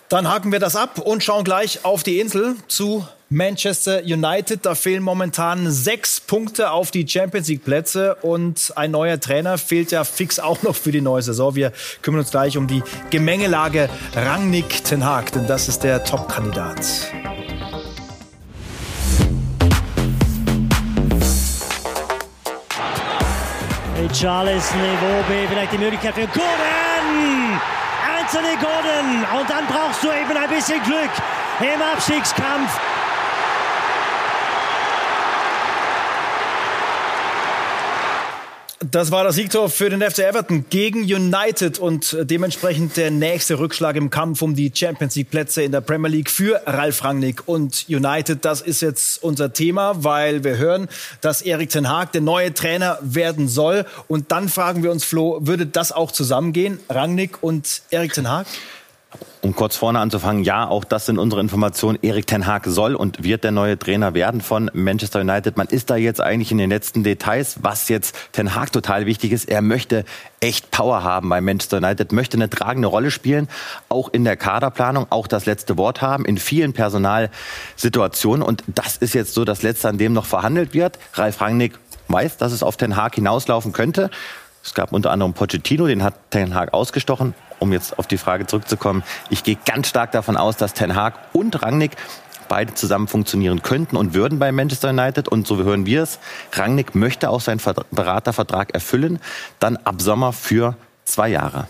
Dann 0.09 0.29
haken 0.29 0.53
wir 0.53 0.61
das 0.61 0.77
ab 0.77 1.01
und 1.01 1.25
schauen 1.25 1.43
gleich 1.43 1.85
auf 1.85 2.05
die 2.05 2.21
Insel 2.21 2.55
zu 2.69 3.09
Manchester 3.35 4.01
United. 4.05 4.65
Da 4.65 4.77
fehlen 4.77 5.03
momentan 5.03 5.69
sechs 5.71 6.21
Punkte 6.21 6.71
auf 6.71 6.93
die 6.93 7.07
Champions 7.07 7.49
League 7.49 7.65
Plätze 7.65 8.15
und 8.23 8.73
ein 8.77 8.93
neuer 8.93 9.19
Trainer 9.19 9.59
fehlt 9.59 9.91
ja 9.91 10.05
fix 10.05 10.39
auch 10.39 10.63
noch 10.63 10.77
für 10.77 10.93
die 10.93 11.01
neue 11.01 11.21
Saison. 11.21 11.57
Wir 11.57 11.73
kümmern 12.01 12.21
uns 12.21 12.31
gleich 12.31 12.57
um 12.57 12.69
die 12.69 12.83
Gemengelage 13.11 13.89
Rangnick 14.15 14.85
Ten 14.85 15.05
Hag, 15.05 15.33
denn 15.33 15.49
das 15.49 15.69
ist 15.69 15.83
der 15.83 16.05
Top-Kandidat. 16.05 16.79
Charles 24.13 24.71
Iwobi, 24.71 25.49
vielleicht 25.49 25.73
die 25.73 25.79
Möglichkeit 25.79 26.15
für 26.15 26.27
Gordon! 26.29 27.59
Anthony 28.21 28.55
Gordon! 28.61 29.41
Und 29.41 29.51
dann 29.51 29.67
brauchst 29.67 30.05
du 30.05 30.09
eben 30.09 30.37
ein 30.37 30.51
bisschen 30.51 30.81
Glück 30.85 31.11
im 31.61 31.83
Abstiegskampf. 31.83 32.79
Das 38.95 39.11
war 39.11 39.25
das 39.25 39.35
Siegtor 39.35 39.71
für 39.71 39.91
den 39.91 40.01
FC 40.01 40.21
Everton 40.21 40.67
gegen 40.71 41.01
United 41.01 41.81
und 41.81 42.17
dementsprechend 42.21 42.97
der 42.97 43.11
nächste 43.11 43.59
Rückschlag 43.59 43.97
im 43.97 44.09
Kampf 44.09 44.41
um 44.41 44.55
die 44.55 44.71
Champions 44.73 45.17
League 45.17 45.31
Plätze 45.31 45.65
in 45.65 45.73
der 45.73 45.81
Premier 45.81 46.09
League 46.09 46.31
für 46.31 46.63
Ralf 46.65 47.03
Rangnick 47.03 47.49
und 47.49 47.87
United. 47.89 48.45
Das 48.45 48.61
ist 48.61 48.83
jetzt 48.83 49.21
unser 49.21 49.53
Thema, 49.53 50.05
weil 50.05 50.45
wir 50.45 50.59
hören, 50.59 50.87
dass 51.23 51.43
Erik 51.43 51.71
Ten 51.71 51.89
Haag 51.89 52.13
der 52.13 52.21
neue 52.21 52.55
Trainer 52.55 53.01
werden 53.03 53.49
soll. 53.49 53.85
Und 54.07 54.31
dann 54.31 54.49
fragen 54.49 54.85
wir 54.85 54.93
uns, 54.93 55.03
Flo, 55.03 55.41
würde 55.41 55.67
das 55.67 55.91
auch 55.91 56.13
zusammengehen, 56.13 56.79
Rangnick 56.89 57.43
und 57.43 57.83
Erik 57.91 58.13
Ten 58.13 58.29
Haag? 58.29 58.47
Um 59.45 59.55
kurz 59.55 59.77
vorne 59.77 59.99
anzufangen, 59.99 60.43
ja, 60.43 60.67
auch 60.67 60.85
das 60.85 61.05
sind 61.05 61.19
unsere 61.19 61.43
Informationen. 61.43 61.99
Erik 62.01 62.27
Ten 62.27 62.47
Hag 62.47 62.65
soll 62.65 62.95
und 62.95 63.25
wird 63.25 63.45
der 63.45 63.51
neue 63.51 63.79
Trainer 63.79 64.15
werden 64.15 64.41
von 64.41 64.71
Manchester 64.73 65.21
United. 65.21 65.59
Man 65.59 65.67
ist 65.67 65.91
da 65.91 65.97
jetzt 65.97 66.23
eigentlich 66.23 66.51
in 66.51 66.57
den 66.57 66.71
letzten 66.71 67.05
Details, 67.05 67.59
was 67.61 67.91
jetzt 67.91 68.17
Ten 68.33 68.55
Hag 68.55 68.73
total 68.73 69.05
wichtig 69.05 69.33
ist. 69.33 69.51
Er 69.51 69.61
möchte 69.61 70.07
echt 70.41 70.71
Power 70.71 71.03
haben 71.03 71.29
bei 71.29 71.43
Manchester 71.43 71.77
United, 71.77 72.11
möchte 72.13 72.39
eine 72.39 72.49
tragende 72.49 72.89
Rolle 72.89 73.11
spielen, 73.11 73.49
auch 73.91 74.09
in 74.09 74.25
der 74.25 74.37
Kaderplanung, 74.37 75.09
auch 75.11 75.27
das 75.27 75.45
letzte 75.45 75.77
Wort 75.77 76.01
haben 76.01 76.25
in 76.25 76.39
vielen 76.39 76.73
Personalsituationen. 76.73 78.43
Und 78.43 78.65
das 78.67 78.97
ist 78.97 79.13
jetzt 79.13 79.35
so 79.35 79.45
das 79.45 79.63
Letzte, 79.63 79.91
an 79.91 79.99
dem 79.99 80.15
noch 80.15 80.25
verhandelt 80.25 80.73
wird. 80.73 80.99
Ralf 81.13 81.43
Rangnick 81.43 81.79
weiß, 82.09 82.39
dass 82.39 82.53
es 82.53 82.63
auf 82.63 82.79
Ten 82.79 82.97
Hag 82.97 83.15
hinauslaufen 83.15 83.73
könnte. 83.73 84.11
Es 84.65 84.73
gab 84.73 84.93
unter 84.93 85.11
anderem 85.11 85.35
Pochettino, 85.35 85.87
den 85.87 86.03
hat 86.03 86.15
Ten 86.31 86.55
Hag 86.55 86.73
ausgestochen 86.73 87.35
um 87.59 87.73
jetzt 87.73 87.99
auf 87.99 88.07
die 88.07 88.19
Frage 88.19 88.47
zurückzukommen, 88.47 89.03
ich 89.31 89.45
gehe 89.45 89.57
ganz 89.65 89.89
stark 89.89 90.13
davon 90.13 90.37
aus, 90.37 90.57
dass 90.57 90.75
Ten 90.75 90.95
Hag 90.95 91.15
und 91.33 91.63
Rangnick 91.63 91.97
beide 92.49 92.75
zusammen 92.75 93.09
funktionieren 93.09 93.63
könnten 93.63 93.97
und 93.97 94.15
würden 94.15 94.39
bei 94.39 94.53
Manchester 94.53 94.91
United. 94.91 95.29
Und 95.29 95.47
so 95.47 95.57
hören 95.57 95.87
wir 95.87 96.03
es. 96.03 96.19
Rangnick 96.53 96.95
möchte 96.95 97.31
auch 97.31 97.41
seinen 97.41 97.61
Beratervertrag 97.91 98.75
erfüllen, 98.75 99.19
dann 99.61 99.77
ab 99.79 100.01
Sommer 100.01 100.33
für 100.33 100.77
zwei 101.05 101.29
Jahre. 101.29 101.67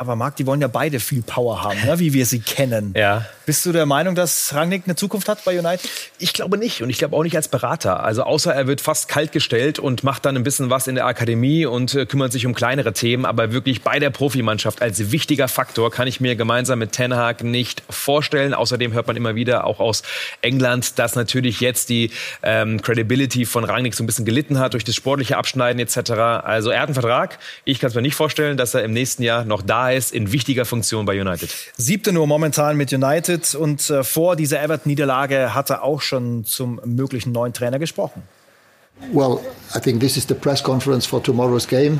Aber 0.00 0.16
Marc, 0.16 0.36
die 0.36 0.46
wollen 0.46 0.62
ja 0.62 0.68
beide 0.68 0.98
viel 0.98 1.20
Power 1.20 1.62
haben, 1.62 1.78
ne? 1.84 1.98
wie 1.98 2.14
wir 2.14 2.24
sie 2.24 2.40
kennen. 2.40 2.94
Ja. 2.96 3.26
Bist 3.44 3.66
du 3.66 3.72
der 3.72 3.84
Meinung, 3.84 4.14
dass 4.14 4.54
Rangnick 4.54 4.84
eine 4.86 4.96
Zukunft 4.96 5.28
hat 5.28 5.44
bei 5.44 5.58
United? 5.58 5.90
Ich 6.18 6.32
glaube 6.32 6.56
nicht 6.56 6.82
und 6.82 6.88
ich 6.88 6.96
glaube 6.96 7.14
auch 7.14 7.22
nicht 7.22 7.36
als 7.36 7.48
Berater. 7.48 8.02
Also 8.02 8.22
außer 8.22 8.54
er 8.54 8.66
wird 8.66 8.80
fast 8.80 9.08
kalt 9.08 9.30
gestellt 9.30 9.78
und 9.78 10.02
macht 10.02 10.24
dann 10.24 10.36
ein 10.36 10.42
bisschen 10.42 10.70
was 10.70 10.86
in 10.86 10.94
der 10.94 11.04
Akademie 11.04 11.66
und 11.66 11.94
äh, 11.94 12.06
kümmert 12.06 12.32
sich 12.32 12.46
um 12.46 12.54
kleinere 12.54 12.94
Themen. 12.94 13.26
Aber 13.26 13.52
wirklich 13.52 13.82
bei 13.82 13.98
der 13.98 14.08
Profimannschaft 14.08 14.80
als 14.80 15.12
wichtiger 15.12 15.48
Faktor 15.48 15.90
kann 15.90 16.08
ich 16.08 16.18
mir 16.18 16.34
gemeinsam 16.34 16.78
mit 16.78 16.92
Ten 16.92 17.14
Hag 17.14 17.44
nicht 17.44 17.82
vorstellen. 17.90 18.54
Außerdem 18.54 18.94
hört 18.94 19.06
man 19.06 19.16
immer 19.16 19.34
wieder 19.34 19.66
auch 19.66 19.80
aus 19.80 20.02
England, 20.40 20.98
dass 20.98 21.14
natürlich 21.14 21.60
jetzt 21.60 21.90
die 21.90 22.10
ähm, 22.42 22.80
Credibility 22.80 23.44
von 23.44 23.64
Rangnick 23.64 23.94
so 23.94 24.02
ein 24.02 24.06
bisschen 24.06 24.24
gelitten 24.24 24.60
hat 24.60 24.72
durch 24.72 24.84
das 24.84 24.94
sportliche 24.94 25.36
Abschneiden 25.36 25.78
etc. 25.78 26.10
Also 26.42 26.70
er 26.70 26.80
hat 26.80 26.88
einen 26.88 26.94
Vertrag. 26.94 27.38
Ich 27.66 27.80
kann 27.80 27.88
es 27.88 27.94
mir 27.94 28.00
nicht 28.00 28.14
vorstellen, 28.14 28.56
dass 28.56 28.72
er 28.72 28.82
im 28.82 28.94
nächsten 28.94 29.22
Jahr 29.22 29.44
noch 29.44 29.60
da 29.60 29.89
ist 29.94 30.12
in 30.12 30.32
wichtiger 30.32 30.64
Funktion 30.64 31.06
bei 31.06 31.20
United. 31.20 31.54
Siebte 31.76 32.12
nur 32.12 32.26
momentan 32.26 32.76
mit 32.76 32.92
United 32.92 33.54
und 33.54 33.88
äh, 33.90 34.04
vor 34.04 34.36
dieser 34.36 34.62
Everton-Niederlage 34.62 35.54
hat 35.54 35.70
er 35.70 35.82
auch 35.82 36.00
schon 36.00 36.44
zum 36.44 36.80
möglichen 36.84 37.32
neuen 37.32 37.52
Trainer 37.52 37.78
gesprochen. 37.78 38.22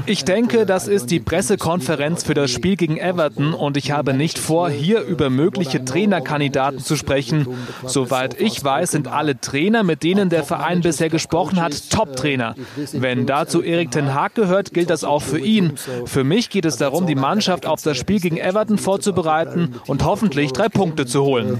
Ich 0.06 0.24
denke, 0.24 0.66
das 0.66 0.88
ist 0.88 1.10
die 1.10 1.20
Pressekonferenz 1.20 2.24
für 2.24 2.34
das 2.34 2.50
Spiel 2.50 2.76
gegen 2.76 2.96
Everton 2.98 3.54
und 3.54 3.76
ich 3.76 3.92
habe 3.92 4.12
nicht 4.12 4.38
vor, 4.38 4.70
hier 4.70 5.02
über 5.02 5.30
mögliche 5.30 5.84
Trainerkandidaten 5.84 6.80
zu 6.80 6.96
sprechen. 6.96 7.46
Soweit 7.86 8.40
ich 8.40 8.62
weiß, 8.62 8.90
sind 8.90 9.08
alle 9.08 9.40
Trainer, 9.40 9.84
mit 9.84 10.02
denen 10.02 10.30
der 10.30 10.42
Verein 10.42 10.80
bisher 10.80 11.08
gesprochen 11.08 11.60
hat, 11.60 11.90
Top-Trainer. 11.90 12.54
Wenn 12.92 13.26
dazu 13.26 13.62
Erik 13.62 13.92
Ten 13.92 14.14
Haag 14.14 14.34
gehört, 14.34 14.72
gilt 14.74 14.90
das 14.90 15.04
auch 15.04 15.22
für 15.22 15.38
ihn. 15.38 15.74
Für 16.06 16.24
mich 16.24 16.50
geht 16.50 16.64
es 16.64 16.76
darum, 16.76 17.06
die 17.06 17.14
Mannschaft 17.14 17.66
auf 17.66 17.82
das 17.82 17.96
Spiel 17.96 18.20
gegen 18.20 18.36
Everton 18.36 18.78
vorzubereiten 18.78 19.76
und 19.86 20.04
hoffentlich 20.04 20.52
drei 20.52 20.68
Punkte 20.68 21.06
zu 21.06 21.22
holen. 21.22 21.58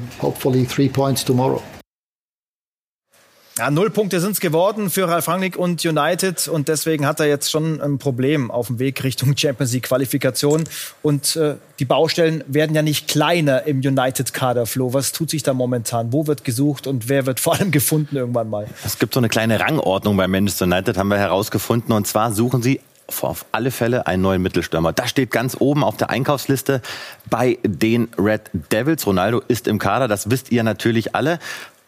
Ja, 3.61 3.71
null 3.71 3.91
Punkte 3.91 4.21
sind 4.21 4.33
es 4.33 4.41
geworden 4.41 4.89
für 4.89 5.07
Ralf 5.07 5.29
Rangnick 5.29 5.55
und 5.55 5.85
United 5.85 6.49
und 6.49 6.69
deswegen 6.69 7.05
hat 7.05 7.21
er 7.21 7.27
jetzt 7.27 7.51
schon 7.51 7.79
ein 7.83 7.99
Problem 7.99 8.51
auf 8.51 8.69
dem 8.69 8.79
Weg 8.79 9.05
Richtung 9.05 9.37
Champions 9.37 9.75
League 9.75 9.83
Qualifikation 9.83 10.65
und 11.03 11.37
äh, 11.37 11.57
die 11.79 11.85
Baustellen 11.85 12.43
werden 12.47 12.75
ja 12.75 12.81
nicht 12.81 13.07
kleiner 13.07 13.65
im 13.65 13.81
United-Kader, 13.81 14.65
Flo. 14.65 14.95
Was 14.95 15.13
tut 15.13 15.29
sich 15.29 15.43
da 15.43 15.53
momentan? 15.53 16.11
Wo 16.11 16.27
wird 16.27 16.43
gesucht 16.43 16.87
und 16.87 17.11
wer 17.11 17.27
wird 17.27 17.39
vor 17.39 17.53
allem 17.55 17.71
gefunden 17.71 18.17
irgendwann 18.17 18.49
mal? 18.49 18.67
Es 18.83 18.99
gibt 18.99 19.13
so 19.13 19.21
eine 19.21 19.29
kleine 19.29 19.61
Rangordnung 19.61 20.17
bei 20.17 20.27
Manchester 20.27 20.65
United, 20.65 20.97
haben 20.97 21.09
wir 21.09 21.19
herausgefunden. 21.19 21.93
Und 21.93 22.07
zwar 22.07 22.33
suchen 22.33 22.63
sie 22.63 22.81
auf 23.09 23.45
alle 23.53 23.71
Fälle 23.71 24.07
einen 24.07 24.23
neuen 24.23 24.41
Mittelstürmer. 24.41 24.95
Das 24.95 25.11
steht 25.11 25.31
ganz 25.31 25.57
oben 25.59 25.85
auf 25.85 25.99
der 25.99 26.09
Einkaufsliste 26.09 26.81
bei 27.29 27.59
den 27.63 28.09
Red 28.17 28.43
Devils. 28.73 29.07
Ronaldo 29.07 29.43
ist 29.49 29.69
im 29.69 29.79
Kader, 29.79 30.09
das 30.09 30.31
wisst 30.31 30.51
ihr 30.51 30.63
natürlich 30.63 31.15
alle. 31.15 31.39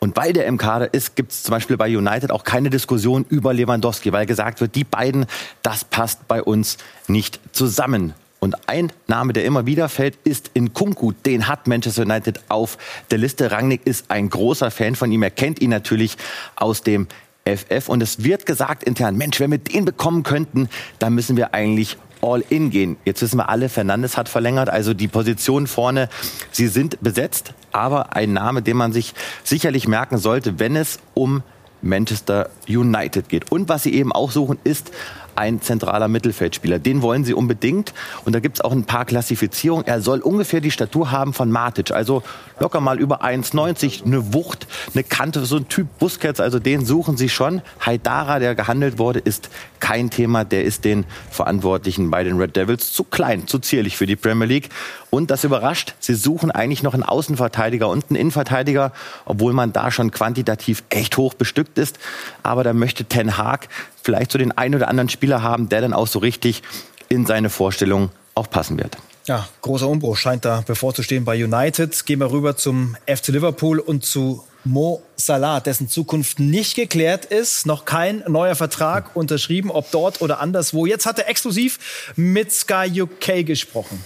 Und 0.03 0.17
weil 0.17 0.33
der 0.33 0.47
im 0.47 0.59
Kader 0.59 0.93
ist, 0.93 1.15
gibt 1.15 1.31
es 1.31 1.45
zum 1.45 1.53
Beispiel 1.53 1.77
bei 1.77 1.97
United 1.97 2.33
auch 2.33 2.43
keine 2.43 2.71
Diskussion 2.71 3.25
über 3.29 3.55
Lewandowski, 3.55 4.13
weil 4.13 4.27
gesagt 4.27 4.61
wird, 4.61 4.75
die 4.75 4.83
beiden, 4.83 5.27
das 5.63 5.85
passt 5.85 6.27
bei 6.27 6.43
uns 6.43 6.77
nicht 7.07 7.39
zusammen. 7.53 8.13
Und 8.41 8.69
ein 8.69 8.91
Name, 9.07 9.33
der 9.33 9.45
immer 9.45 9.65
wieder 9.65 9.89
fällt, 9.89 10.19
ist 10.25 10.51
in 10.55 10.73
Kunku. 10.73 11.13
Den 11.25 11.47
hat 11.47 11.69
Manchester 11.69 12.03
United 12.03 12.41
auf 12.49 12.79
der 13.13 13.19
Liste. 13.19 13.53
Rangnick 13.53 13.83
ist 13.85 14.11
ein 14.11 14.29
großer 14.29 14.73
Fan 14.73 14.97
von 14.97 15.13
ihm. 15.13 15.23
Er 15.23 15.31
kennt 15.31 15.61
ihn 15.61 15.71
natürlich 15.71 16.17
aus 16.57 16.83
dem 16.83 17.07
FF. 17.45 17.89
Und 17.89 18.03
es 18.03 18.25
wird 18.25 18.45
gesagt 18.45 18.83
intern, 18.83 19.17
Mensch, 19.17 19.39
wenn 19.39 19.53
wir 19.53 19.59
den 19.59 19.85
bekommen 19.85 20.25
könnten, 20.25 20.69
dann 20.99 21.15
müssen 21.15 21.37
wir 21.37 21.55
eigentlich 21.55 21.97
all 22.23 22.43
in 22.49 22.71
gehen. 22.71 22.97
Jetzt 23.05 23.21
wissen 23.21 23.37
wir 23.37 23.49
alle, 23.49 23.69
Fernandes 23.69 24.17
hat 24.17 24.29
verlängert, 24.29 24.71
also 24.71 24.95
die 24.95 25.09
Positionen 25.09 25.67
vorne, 25.67 26.09
sie 26.51 26.69
sind 26.69 27.03
besetzt, 27.03 27.53
aber 27.73 28.15
ein 28.17 28.33
Name, 28.33 28.63
den 28.63 28.77
man 28.77 28.93
sich 28.93 29.13
sicherlich 29.45 29.87
merken 29.89 30.19
sollte, 30.19 30.59
wenn 30.59 30.77
es 30.77 31.01
um 31.15 31.43
Manchester 31.83 32.49
United 32.69 33.29
geht. 33.29 33.51
Und 33.51 33.69
was 33.69 33.83
sie 33.83 33.93
eben 33.93 34.13
auch 34.13 34.31
suchen, 34.31 34.59
ist 34.65 34.93
ein 35.37 35.61
zentraler 35.61 36.09
Mittelfeldspieler. 36.09 36.79
Den 36.79 37.03
wollen 37.03 37.25
sie 37.25 37.35
unbedingt. 37.35 37.93
Und 38.25 38.35
da 38.35 38.41
gibt 38.41 38.59
es 38.59 38.61
auch 38.61 38.73
ein 38.73 38.85
paar 38.85 39.05
Klassifizierungen. 39.05 39.87
Er 39.87 40.01
soll 40.01 40.21
ungefähr 40.21 40.61
die 40.61 40.71
Statur 40.71 41.11
haben 41.11 41.33
von 41.33 41.51
Matic. 41.51 41.91
Also 41.91 42.23
locker 42.61 42.81
mal 42.81 43.01
über 43.01 43.25
1,90, 43.25 44.05
eine 44.05 44.33
Wucht, 44.35 44.67
eine 44.95 45.05
Kante, 45.05 45.45
so 45.45 45.57
ein 45.57 45.69
Typ 45.69 45.87
Busquets. 45.99 46.41
Also 46.41 46.59
den 46.59 46.85
suchen 46.85 47.17
sie 47.17 47.29
schon. 47.29 47.63
Haidara, 47.85 48.39
der 48.39 48.55
gehandelt 48.55 48.99
wurde, 48.99 49.19
ist 49.19 49.51
kein 49.81 50.11
Thema. 50.11 50.45
Der 50.45 50.65
ist 50.65 50.85
den 50.85 51.05
Verantwortlichen 51.31 52.11
bei 52.11 52.25
den 52.25 52.39
Red 52.39 52.57
Devils 52.57 52.93
zu 52.93 53.05
klein, 53.05 53.47
zu 53.47 53.59
zierlich 53.59 53.97
für 53.97 54.07
die 54.07 54.17
Premier 54.17 54.47
League. 54.47 54.69
Und 55.11 55.31
das 55.31 55.45
überrascht, 55.45 55.95
sie 55.99 56.15
suchen 56.15 56.51
eigentlich 56.51 56.83
noch 56.83 56.95
einen 56.95 57.03
Außenverteidiger 57.03 57.89
und 57.89 58.07
einen 58.09 58.17
Innenverteidiger, 58.17 58.93
obwohl 59.27 59.53
man 59.53 59.73
da 59.73 59.91
schon 59.91 60.11
quantitativ 60.11 60.83
echt 60.89 61.17
hoch 61.17 61.35
bestückt 61.35 61.77
ist. 61.77 61.99
Aber 62.43 62.65
da 62.65 62.73
möchte 62.73 63.05
Ten 63.05 63.37
Haag 63.37 63.69
vielleicht 64.03 64.33
so 64.33 64.39
den 64.39 64.53
einen 64.53 64.75
oder 64.75 64.89
anderen 64.89 65.09
Spieler 65.09 65.43
haben, 65.43 65.69
der 65.69 65.81
dann 65.81 65.93
auch 65.93 66.07
so 66.07 66.19
richtig 66.19 66.63
in 67.09 67.27
seine 67.27 67.51
Vorstellung 67.51 68.11
auch 68.35 68.49
passen 68.49 68.79
wird. 68.79 68.97
Ja, 69.27 69.49
großer 69.61 69.89
Umbruch 69.89 70.17
scheint 70.17 70.45
da 70.45 70.63
bevorzustehen 70.63 71.25
bei 71.25 71.45
United. 71.45 72.07
Gehen 72.07 72.19
wir 72.19 72.33
rüber 72.33 72.57
zum 72.57 72.97
FC 73.07 73.29
Liverpool 73.29 73.79
und 73.79 74.05
zu 74.05 74.43
Mo 74.65 75.03
Salah, 75.17 75.61
dessen 75.61 75.89
Zukunft 75.89 76.39
nicht 76.41 76.75
geklärt 76.75 77.25
ist, 77.25 77.67
noch 77.67 77.85
kein 77.85 78.25
neuer 78.29 78.55
Vertrag 78.55 79.15
unterschrieben, 79.15 79.71
ob 79.71 79.91
dort 79.91 80.21
oder 80.23 80.41
anderswo. 80.41 80.87
Jetzt 80.87 81.07
hat 81.07 81.19
er 81.19 81.29
exklusiv 81.29 82.13
mit 82.17 82.53
Sky 82.53 83.03
UK 83.03 83.47
gesprochen. 83.47 84.03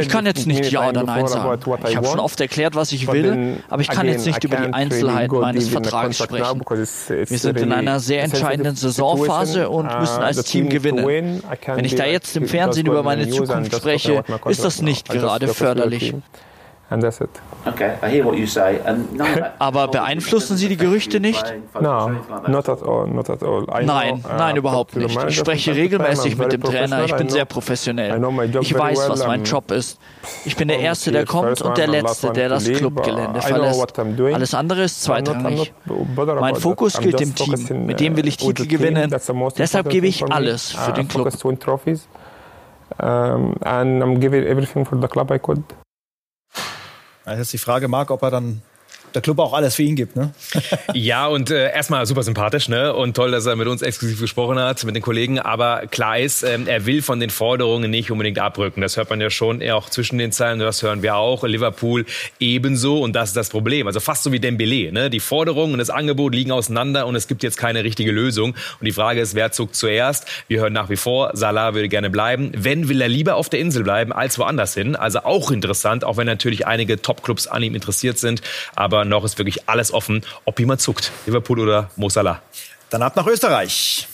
Ich 0.00 0.08
kann 0.08 0.26
jetzt 0.26 0.46
nicht 0.48 0.70
Ja 0.72 0.88
oder 0.88 1.04
Nein 1.04 1.28
sagen. 1.28 1.60
Ich 1.86 1.96
habe 1.96 2.06
schon 2.06 2.18
oft 2.18 2.40
erklärt, 2.40 2.74
was 2.74 2.90
ich 2.90 3.06
will, 3.10 3.58
aber 3.68 3.82
ich 3.82 3.88
kann 3.88 4.08
jetzt 4.08 4.26
nicht 4.26 4.42
über 4.42 4.56
die 4.56 4.72
Einzelheiten 4.72 5.38
meines 5.38 5.68
Vertrags 5.68 6.18
sprechen. 6.18 6.60
Wir 6.66 7.38
sind 7.38 7.60
in 7.60 7.72
einer 7.72 8.00
sehr 8.00 8.24
entscheidenden 8.24 8.74
Saisonphase 8.74 9.68
und 9.70 9.86
uh, 9.86 9.98
müssen 10.00 10.22
als 10.22 10.42
Team 10.44 10.68
gewinnen. 10.68 11.42
Wenn 11.66 11.84
ich 11.84 11.94
da 11.94 12.04
jetzt 12.04 12.36
im 12.36 12.48
Fernsehen 12.48 12.86
über 12.86 13.02
meine 13.04 13.28
Zukunft 13.28 13.74
spreche, 13.76 14.24
ist 14.46 14.64
das 14.64 14.82
nicht 14.82 15.08
gerade 15.08 15.46
förderlich. 15.48 16.14
Aber 19.58 19.88
beeinflussen 19.88 20.56
Sie 20.56 20.68
die 20.68 20.76
Gerüchte 20.76 21.18
nicht? 21.18 21.44
Nein, 21.80 22.20
nein, 24.38 24.56
überhaupt 24.56 24.96
nicht. 24.96 25.18
Ich 25.28 25.36
spreche 25.36 25.74
regelmäßig 25.74 26.38
mit 26.38 26.52
dem 26.52 26.62
Trainer. 26.62 27.04
Ich 27.04 27.16
bin 27.16 27.28
sehr 27.28 27.44
professionell. 27.44 28.22
Ich 28.60 28.78
weiß, 28.78 29.08
was 29.08 29.26
mein 29.26 29.42
Job 29.42 29.72
ist. 29.72 29.98
Ich 30.44 30.56
bin 30.56 30.68
der 30.68 30.78
Erste, 30.78 31.10
der 31.10 31.24
kommt 31.24 31.60
und 31.60 31.76
der 31.76 31.88
Letzte, 31.88 32.30
der 32.30 32.48
das 32.48 32.64
Clubgelände 32.64 33.42
verlässt. 33.42 33.98
Alles 34.34 34.54
andere 34.54 34.84
ist 34.84 35.02
zweitrangig. 35.02 35.72
Mein 36.40 36.54
Fokus 36.54 37.00
gilt 37.00 37.18
dem 37.18 37.34
Team. 37.34 37.86
Mit 37.86 37.98
dem 38.00 38.16
will 38.16 38.28
ich 38.28 38.36
Titel 38.36 38.66
gewinnen. 38.66 39.12
Deshalb 39.58 39.88
gebe 39.88 40.06
ich 40.06 40.24
alles 40.32 40.70
für 40.72 40.92
den 40.92 41.08
Club. 41.08 41.32
Um, 42.98 43.54
and 43.62 44.02
I'm 44.02 44.20
giving 44.20 44.44
everything 44.44 44.84
for 44.84 44.96
the 44.96 45.08
club 45.08 45.30
I 45.30 45.38
could. 45.38 45.62
Also 47.26 47.40
jetzt 47.40 47.52
die 47.52 47.58
Frage, 47.58 47.88
Marc, 47.88 48.10
ob 48.10 48.22
er 48.22 48.30
dann 48.30 48.62
der 49.16 49.22
Club 49.22 49.38
auch 49.38 49.54
alles 49.54 49.74
für 49.74 49.82
ihn 49.82 49.96
gibt, 49.96 50.14
ne? 50.14 50.32
ja, 50.92 51.26
und 51.26 51.50
äh, 51.50 51.72
erstmal 51.72 52.04
super 52.04 52.22
sympathisch, 52.22 52.68
ne? 52.68 52.94
Und 52.94 53.16
toll, 53.16 53.30
dass 53.30 53.46
er 53.46 53.56
mit 53.56 53.66
uns 53.66 53.80
exklusiv 53.80 54.20
gesprochen 54.20 54.58
hat, 54.58 54.84
mit 54.84 54.94
den 54.94 55.02
Kollegen. 55.02 55.38
Aber 55.38 55.86
klar 55.86 56.18
ist, 56.18 56.42
ähm, 56.42 56.66
er 56.66 56.84
will 56.84 57.00
von 57.00 57.18
den 57.18 57.30
Forderungen 57.30 57.90
nicht 57.90 58.10
unbedingt 58.10 58.38
abrücken. 58.38 58.82
Das 58.82 58.98
hört 58.98 59.08
man 59.08 59.18
ja 59.20 59.30
schon 59.30 59.62
eher 59.62 59.76
auch 59.76 59.88
zwischen 59.88 60.18
den 60.18 60.32
Zeilen. 60.32 60.58
Das 60.58 60.82
hören 60.82 61.02
wir 61.02 61.16
auch. 61.16 61.44
Liverpool 61.44 62.04
ebenso. 62.40 63.00
Und 63.00 63.14
das 63.14 63.30
ist 63.30 63.36
das 63.38 63.48
Problem. 63.48 63.86
Also 63.86 64.00
fast 64.00 64.22
so 64.22 64.32
wie 64.32 64.38
Dembele, 64.38 64.92
ne? 64.92 65.08
Die 65.08 65.20
Forderungen 65.20 65.72
und 65.72 65.78
das 65.78 65.88
Angebot 65.88 66.34
liegen 66.34 66.52
auseinander 66.52 67.06
und 67.06 67.16
es 67.16 67.26
gibt 67.26 67.42
jetzt 67.42 67.56
keine 67.56 67.82
richtige 67.82 68.12
Lösung. 68.12 68.50
Und 68.50 68.84
die 68.84 68.92
Frage 68.92 69.22
ist, 69.22 69.34
wer 69.34 69.50
zuckt 69.50 69.76
zuerst? 69.76 70.26
Wir 70.46 70.60
hören 70.60 70.74
nach 70.74 70.90
wie 70.90 70.96
vor, 70.96 71.30
Salah 71.32 71.72
würde 71.72 71.88
gerne 71.88 72.10
bleiben. 72.10 72.52
Wenn, 72.54 72.90
will 72.90 73.00
er 73.00 73.08
lieber 73.08 73.36
auf 73.36 73.48
der 73.48 73.60
Insel 73.60 73.82
bleiben 73.82 74.12
als 74.12 74.38
woanders 74.38 74.74
hin. 74.74 74.94
Also 74.94 75.20
auch 75.20 75.50
interessant, 75.50 76.04
auch 76.04 76.18
wenn 76.18 76.26
natürlich 76.26 76.66
einige 76.66 77.00
Top-Clubs 77.00 77.46
an 77.46 77.62
ihm 77.62 77.74
interessiert 77.74 78.18
sind. 78.18 78.42
Aber 78.74 79.05
noch 79.08 79.24
ist 79.24 79.38
wirklich 79.38 79.68
alles 79.68 79.92
offen, 79.92 80.24
ob 80.44 80.58
jemand 80.58 80.80
zuckt. 80.80 81.12
Liverpool 81.26 81.60
oder 81.60 81.90
Mo 81.96 82.08
Salah. 82.08 82.42
Dann 82.90 83.02
ab 83.02 83.16
nach 83.16 83.26
Österreich. 83.26 84.08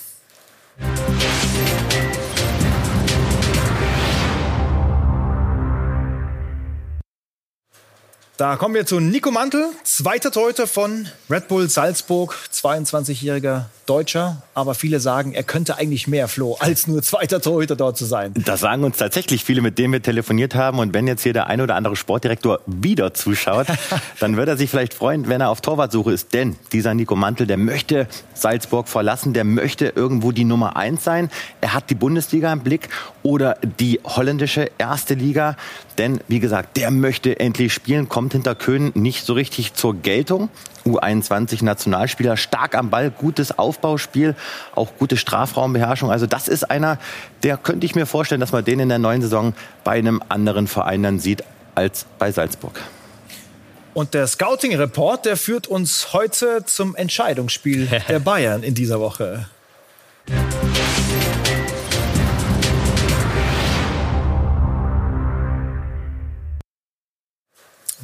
Da 8.42 8.56
kommen 8.56 8.74
wir 8.74 8.84
zu 8.84 8.98
Nico 8.98 9.30
Mantel, 9.30 9.66
zweiter 9.84 10.32
Torhüter 10.32 10.66
von 10.66 11.06
Red 11.30 11.46
Bull 11.46 11.70
Salzburg, 11.70 12.34
22-jähriger 12.52 13.66
Deutscher, 13.86 14.42
aber 14.54 14.74
viele 14.74 14.98
sagen, 14.98 15.32
er 15.32 15.42
könnte 15.44 15.76
eigentlich 15.76 16.08
mehr, 16.08 16.26
Flo, 16.26 16.56
als 16.58 16.88
nur 16.88 17.02
zweiter 17.02 17.40
Torhüter 17.40 17.76
dort 17.76 17.96
zu 17.96 18.04
sein. 18.04 18.32
Das 18.34 18.60
sagen 18.60 18.84
uns 18.84 18.96
tatsächlich 18.96 19.44
viele, 19.44 19.60
mit 19.60 19.78
denen 19.78 19.92
wir 19.92 20.02
telefoniert 20.02 20.54
haben. 20.54 20.78
Und 20.78 20.94
wenn 20.94 21.06
jetzt 21.06 21.22
hier 21.22 21.32
der 21.32 21.46
ein 21.48 21.60
oder 21.60 21.76
andere 21.76 21.94
Sportdirektor 21.94 22.60
wieder 22.66 23.14
zuschaut, 23.14 23.66
dann 24.20 24.36
wird 24.36 24.48
er 24.48 24.56
sich 24.56 24.70
vielleicht 24.70 24.94
freuen, 24.94 25.28
wenn 25.28 25.40
er 25.40 25.50
auf 25.50 25.60
Torwartsuche 25.60 26.12
ist. 26.12 26.32
Denn 26.32 26.56
dieser 26.72 26.94
Nico 26.94 27.14
Mantel, 27.16 27.46
der 27.46 27.58
möchte 27.58 28.08
Salzburg 28.34 28.88
verlassen, 28.88 29.34
der 29.34 29.44
möchte 29.44 29.92
irgendwo 29.94 30.32
die 30.32 30.44
Nummer 30.44 30.76
eins 30.76 31.04
sein. 31.04 31.30
Er 31.60 31.74
hat 31.74 31.90
die 31.90 31.94
Bundesliga 31.94 32.52
im 32.52 32.60
Blick 32.60 32.88
oder 33.22 33.56
die 33.80 34.00
holländische 34.04 34.70
erste 34.78 35.14
Liga. 35.14 35.56
Denn, 35.98 36.20
wie 36.28 36.40
gesagt, 36.40 36.76
der 36.76 36.90
möchte 36.90 37.38
endlich 37.38 37.72
spielen, 37.72 38.08
kommt 38.08 38.32
hinter 38.32 38.54
Köhn 38.54 38.92
nicht 38.94 39.24
so 39.24 39.34
richtig 39.34 39.74
zur 39.74 39.94
Geltung. 39.94 40.48
U21-Nationalspieler, 40.84 42.36
stark 42.36 42.74
am 42.74 42.90
Ball, 42.90 43.10
gutes 43.10 43.56
Aufbauspiel, 43.58 44.34
auch 44.74 44.88
gute 44.98 45.16
Strafraumbeherrschung. 45.16 46.10
Also 46.10 46.26
das 46.26 46.48
ist 46.48 46.70
einer, 46.70 46.98
der 47.42 47.56
könnte 47.56 47.86
ich 47.86 47.94
mir 47.94 48.06
vorstellen, 48.06 48.40
dass 48.40 48.52
man 48.52 48.64
den 48.64 48.80
in 48.80 48.88
der 48.88 48.98
neuen 48.98 49.22
Saison 49.22 49.54
bei 49.84 49.92
einem 49.92 50.22
anderen 50.28 50.66
Verein 50.66 51.02
dann 51.02 51.18
sieht 51.20 51.44
als 51.74 52.06
bei 52.18 52.32
Salzburg. 52.32 52.80
Und 53.94 54.14
der 54.14 54.26
Scouting-Report, 54.26 55.26
der 55.26 55.36
führt 55.36 55.66
uns 55.66 56.12
heute 56.12 56.64
zum 56.64 56.96
Entscheidungsspiel 56.96 57.86
der 58.08 58.20
Bayern 58.20 58.62
in 58.62 58.74
dieser 58.74 59.00
Woche. 59.00 59.46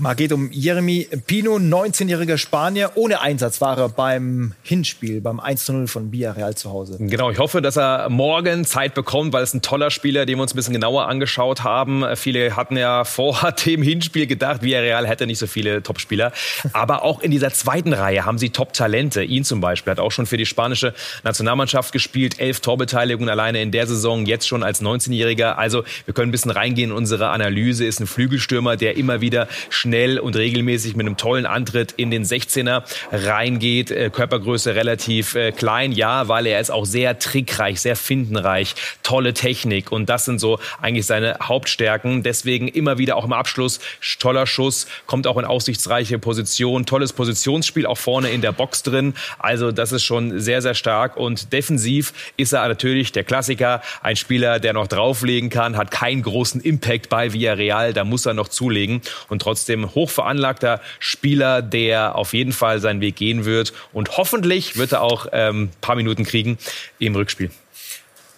Mal 0.00 0.14
geht 0.14 0.32
um 0.32 0.50
Jeremy 0.52 1.08
Pino, 1.26 1.56
19-jähriger 1.56 2.38
Spanier. 2.38 2.92
Ohne 2.94 3.20
Einsatz 3.20 3.60
war 3.60 3.76
er 3.78 3.88
beim 3.88 4.54
Hinspiel, 4.62 5.20
beim 5.20 5.40
1-0 5.40 5.88
von 5.88 6.12
Villarreal 6.12 6.54
zu 6.54 6.70
Hause. 6.70 6.98
Genau, 7.00 7.30
ich 7.30 7.38
hoffe, 7.38 7.60
dass 7.60 7.76
er 7.76 8.08
morgen 8.08 8.64
Zeit 8.64 8.94
bekommt, 8.94 9.32
weil 9.32 9.42
es 9.42 9.54
ein 9.54 9.62
toller 9.62 9.90
Spieler, 9.90 10.24
den 10.24 10.38
wir 10.38 10.42
uns 10.42 10.54
ein 10.54 10.56
bisschen 10.56 10.72
genauer 10.72 11.08
angeschaut 11.08 11.64
haben. 11.64 12.04
Viele 12.14 12.54
hatten 12.54 12.76
ja 12.76 13.02
vor 13.04 13.52
dem 13.66 13.82
Hinspiel 13.82 14.28
gedacht, 14.28 14.62
Villarreal 14.62 15.06
hätte 15.08 15.26
nicht 15.26 15.38
so 15.38 15.48
viele 15.48 15.82
Topspieler. 15.82 16.30
Aber 16.72 17.02
auch 17.02 17.20
in 17.20 17.32
dieser 17.32 17.50
zweiten 17.50 17.92
Reihe 17.92 18.24
haben 18.24 18.38
sie 18.38 18.50
Top-Talente. 18.50 19.24
Ihn 19.24 19.42
zum 19.42 19.60
Beispiel 19.60 19.90
hat 19.90 19.98
auch 19.98 20.12
schon 20.12 20.26
für 20.26 20.36
die 20.36 20.46
spanische 20.46 20.94
Nationalmannschaft 21.24 21.92
gespielt. 21.92 22.38
Elf 22.38 22.60
Torbeteiligungen 22.60 23.28
alleine 23.28 23.60
in 23.62 23.72
der 23.72 23.88
Saison, 23.88 24.26
jetzt 24.26 24.46
schon 24.46 24.62
als 24.62 24.80
19-Jähriger. 24.80 25.54
Also 25.54 25.82
wir 26.04 26.14
können 26.14 26.28
ein 26.28 26.32
bisschen 26.32 26.52
reingehen 26.52 26.90
in 26.90 26.96
unsere 26.96 27.30
Analyse. 27.30 27.84
Ist 27.84 27.98
ein 27.98 28.06
Flügelstürmer, 28.06 28.76
der 28.76 28.96
immer 28.96 29.20
wieder 29.20 29.48
schnell 29.70 29.87
schnell 29.88 30.18
und 30.18 30.36
regelmäßig 30.36 30.96
mit 30.96 31.06
einem 31.06 31.16
tollen 31.16 31.46
Antritt 31.46 31.92
in 31.92 32.10
den 32.10 32.24
16er 32.24 32.82
reingeht. 33.10 33.90
Äh, 33.90 34.10
Körpergröße 34.10 34.74
relativ 34.74 35.34
äh, 35.34 35.50
klein, 35.52 35.92
ja, 35.92 36.28
weil 36.28 36.46
er 36.46 36.60
ist 36.60 36.70
auch 36.70 36.84
sehr 36.84 37.18
trickreich, 37.18 37.80
sehr 37.80 37.96
findenreich, 37.96 38.74
tolle 39.02 39.32
Technik 39.32 39.90
und 39.90 40.08
das 40.10 40.26
sind 40.26 40.40
so 40.40 40.58
eigentlich 40.82 41.06
seine 41.06 41.38
Hauptstärken. 41.42 42.22
Deswegen 42.22 42.68
immer 42.68 42.98
wieder 42.98 43.16
auch 43.16 43.24
im 43.24 43.32
Abschluss 43.32 43.80
toller 44.18 44.46
Schuss, 44.46 44.86
kommt 45.06 45.26
auch 45.26 45.38
in 45.38 45.46
aussichtsreiche 45.46 46.18
Position, 46.18 46.84
tolles 46.84 47.14
Positionsspiel 47.14 47.86
auch 47.86 47.98
vorne 47.98 48.28
in 48.28 48.42
der 48.42 48.52
Box 48.52 48.82
drin. 48.82 49.14
Also 49.38 49.72
das 49.72 49.92
ist 49.92 50.04
schon 50.04 50.38
sehr, 50.38 50.60
sehr 50.60 50.74
stark 50.74 51.16
und 51.16 51.52
defensiv 51.52 52.12
ist 52.36 52.52
er 52.52 52.68
natürlich 52.68 53.12
der 53.12 53.24
Klassiker, 53.24 53.80
ein 54.02 54.16
Spieler, 54.16 54.60
der 54.60 54.74
noch 54.74 54.86
drauflegen 54.86 55.48
kann, 55.48 55.78
hat 55.78 55.90
keinen 55.90 56.22
großen 56.22 56.60
Impact 56.60 57.08
bei 57.08 57.32
Villarreal, 57.32 57.94
da 57.94 58.04
muss 58.04 58.26
er 58.26 58.34
noch 58.34 58.48
zulegen 58.48 59.00
und 59.28 59.40
trotzdem 59.40 59.77
trotzdem 59.78 59.94
hochveranlagter 59.94 60.80
Spieler, 60.98 61.62
der 61.62 62.16
auf 62.16 62.34
jeden 62.34 62.52
Fall 62.52 62.80
seinen 62.80 63.00
Weg 63.00 63.16
gehen 63.16 63.44
wird. 63.44 63.72
Und 63.92 64.16
hoffentlich 64.16 64.76
wird 64.76 64.92
er 64.92 65.02
auch 65.02 65.26
ähm, 65.32 65.70
paar 65.80 65.96
Minuten 65.96 66.24
kriegen 66.24 66.58
im 66.98 67.14
Rückspiel. 67.14 67.50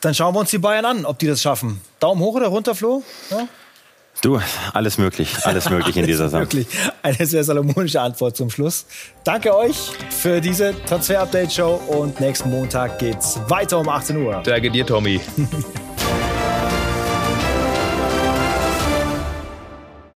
Dann 0.01 0.15
schauen 0.15 0.35
wir 0.35 0.41
uns 0.41 0.51
die 0.51 0.59
Bayern 0.59 0.85
an, 0.85 1.05
ob 1.05 1.19
die 1.19 1.27
das 1.27 1.43
schaffen. 1.43 1.81
Daumen 1.99 2.21
hoch 2.21 2.35
oder 2.35 2.49
runter, 2.49 2.75
Flo? 2.75 3.03
Ja? 3.31 3.49
Du, 4.23 4.41
alles 4.75 4.99
möglich, 4.99 5.35
alles 5.45 5.71
möglich 5.71 5.97
in 5.97 6.07
dieser 6.07 6.29
Sache. 6.29 6.43
Wirklich 6.43 6.67
eine 7.03 7.27
sehr 7.27 7.45
salomonische 7.45 8.01
Antwort 8.01 8.37
zum 8.37 8.51
Schluss. 8.51 8.87
Danke 9.25 9.55
euch 9.55 9.77
für 10.11 10.41
diese 10.41 10.75
Transfer-Update-Show 10.87 11.83
und 11.89 12.21
nächsten 12.21 12.51
Montag 12.51 12.99
geht's 12.99 13.39
weiter 13.49 13.79
um 13.79 13.89
18 13.89 14.17
Uhr. 14.17 14.43
Danke 14.45 14.71
dir, 14.71 14.87
Tommy. 14.87 15.21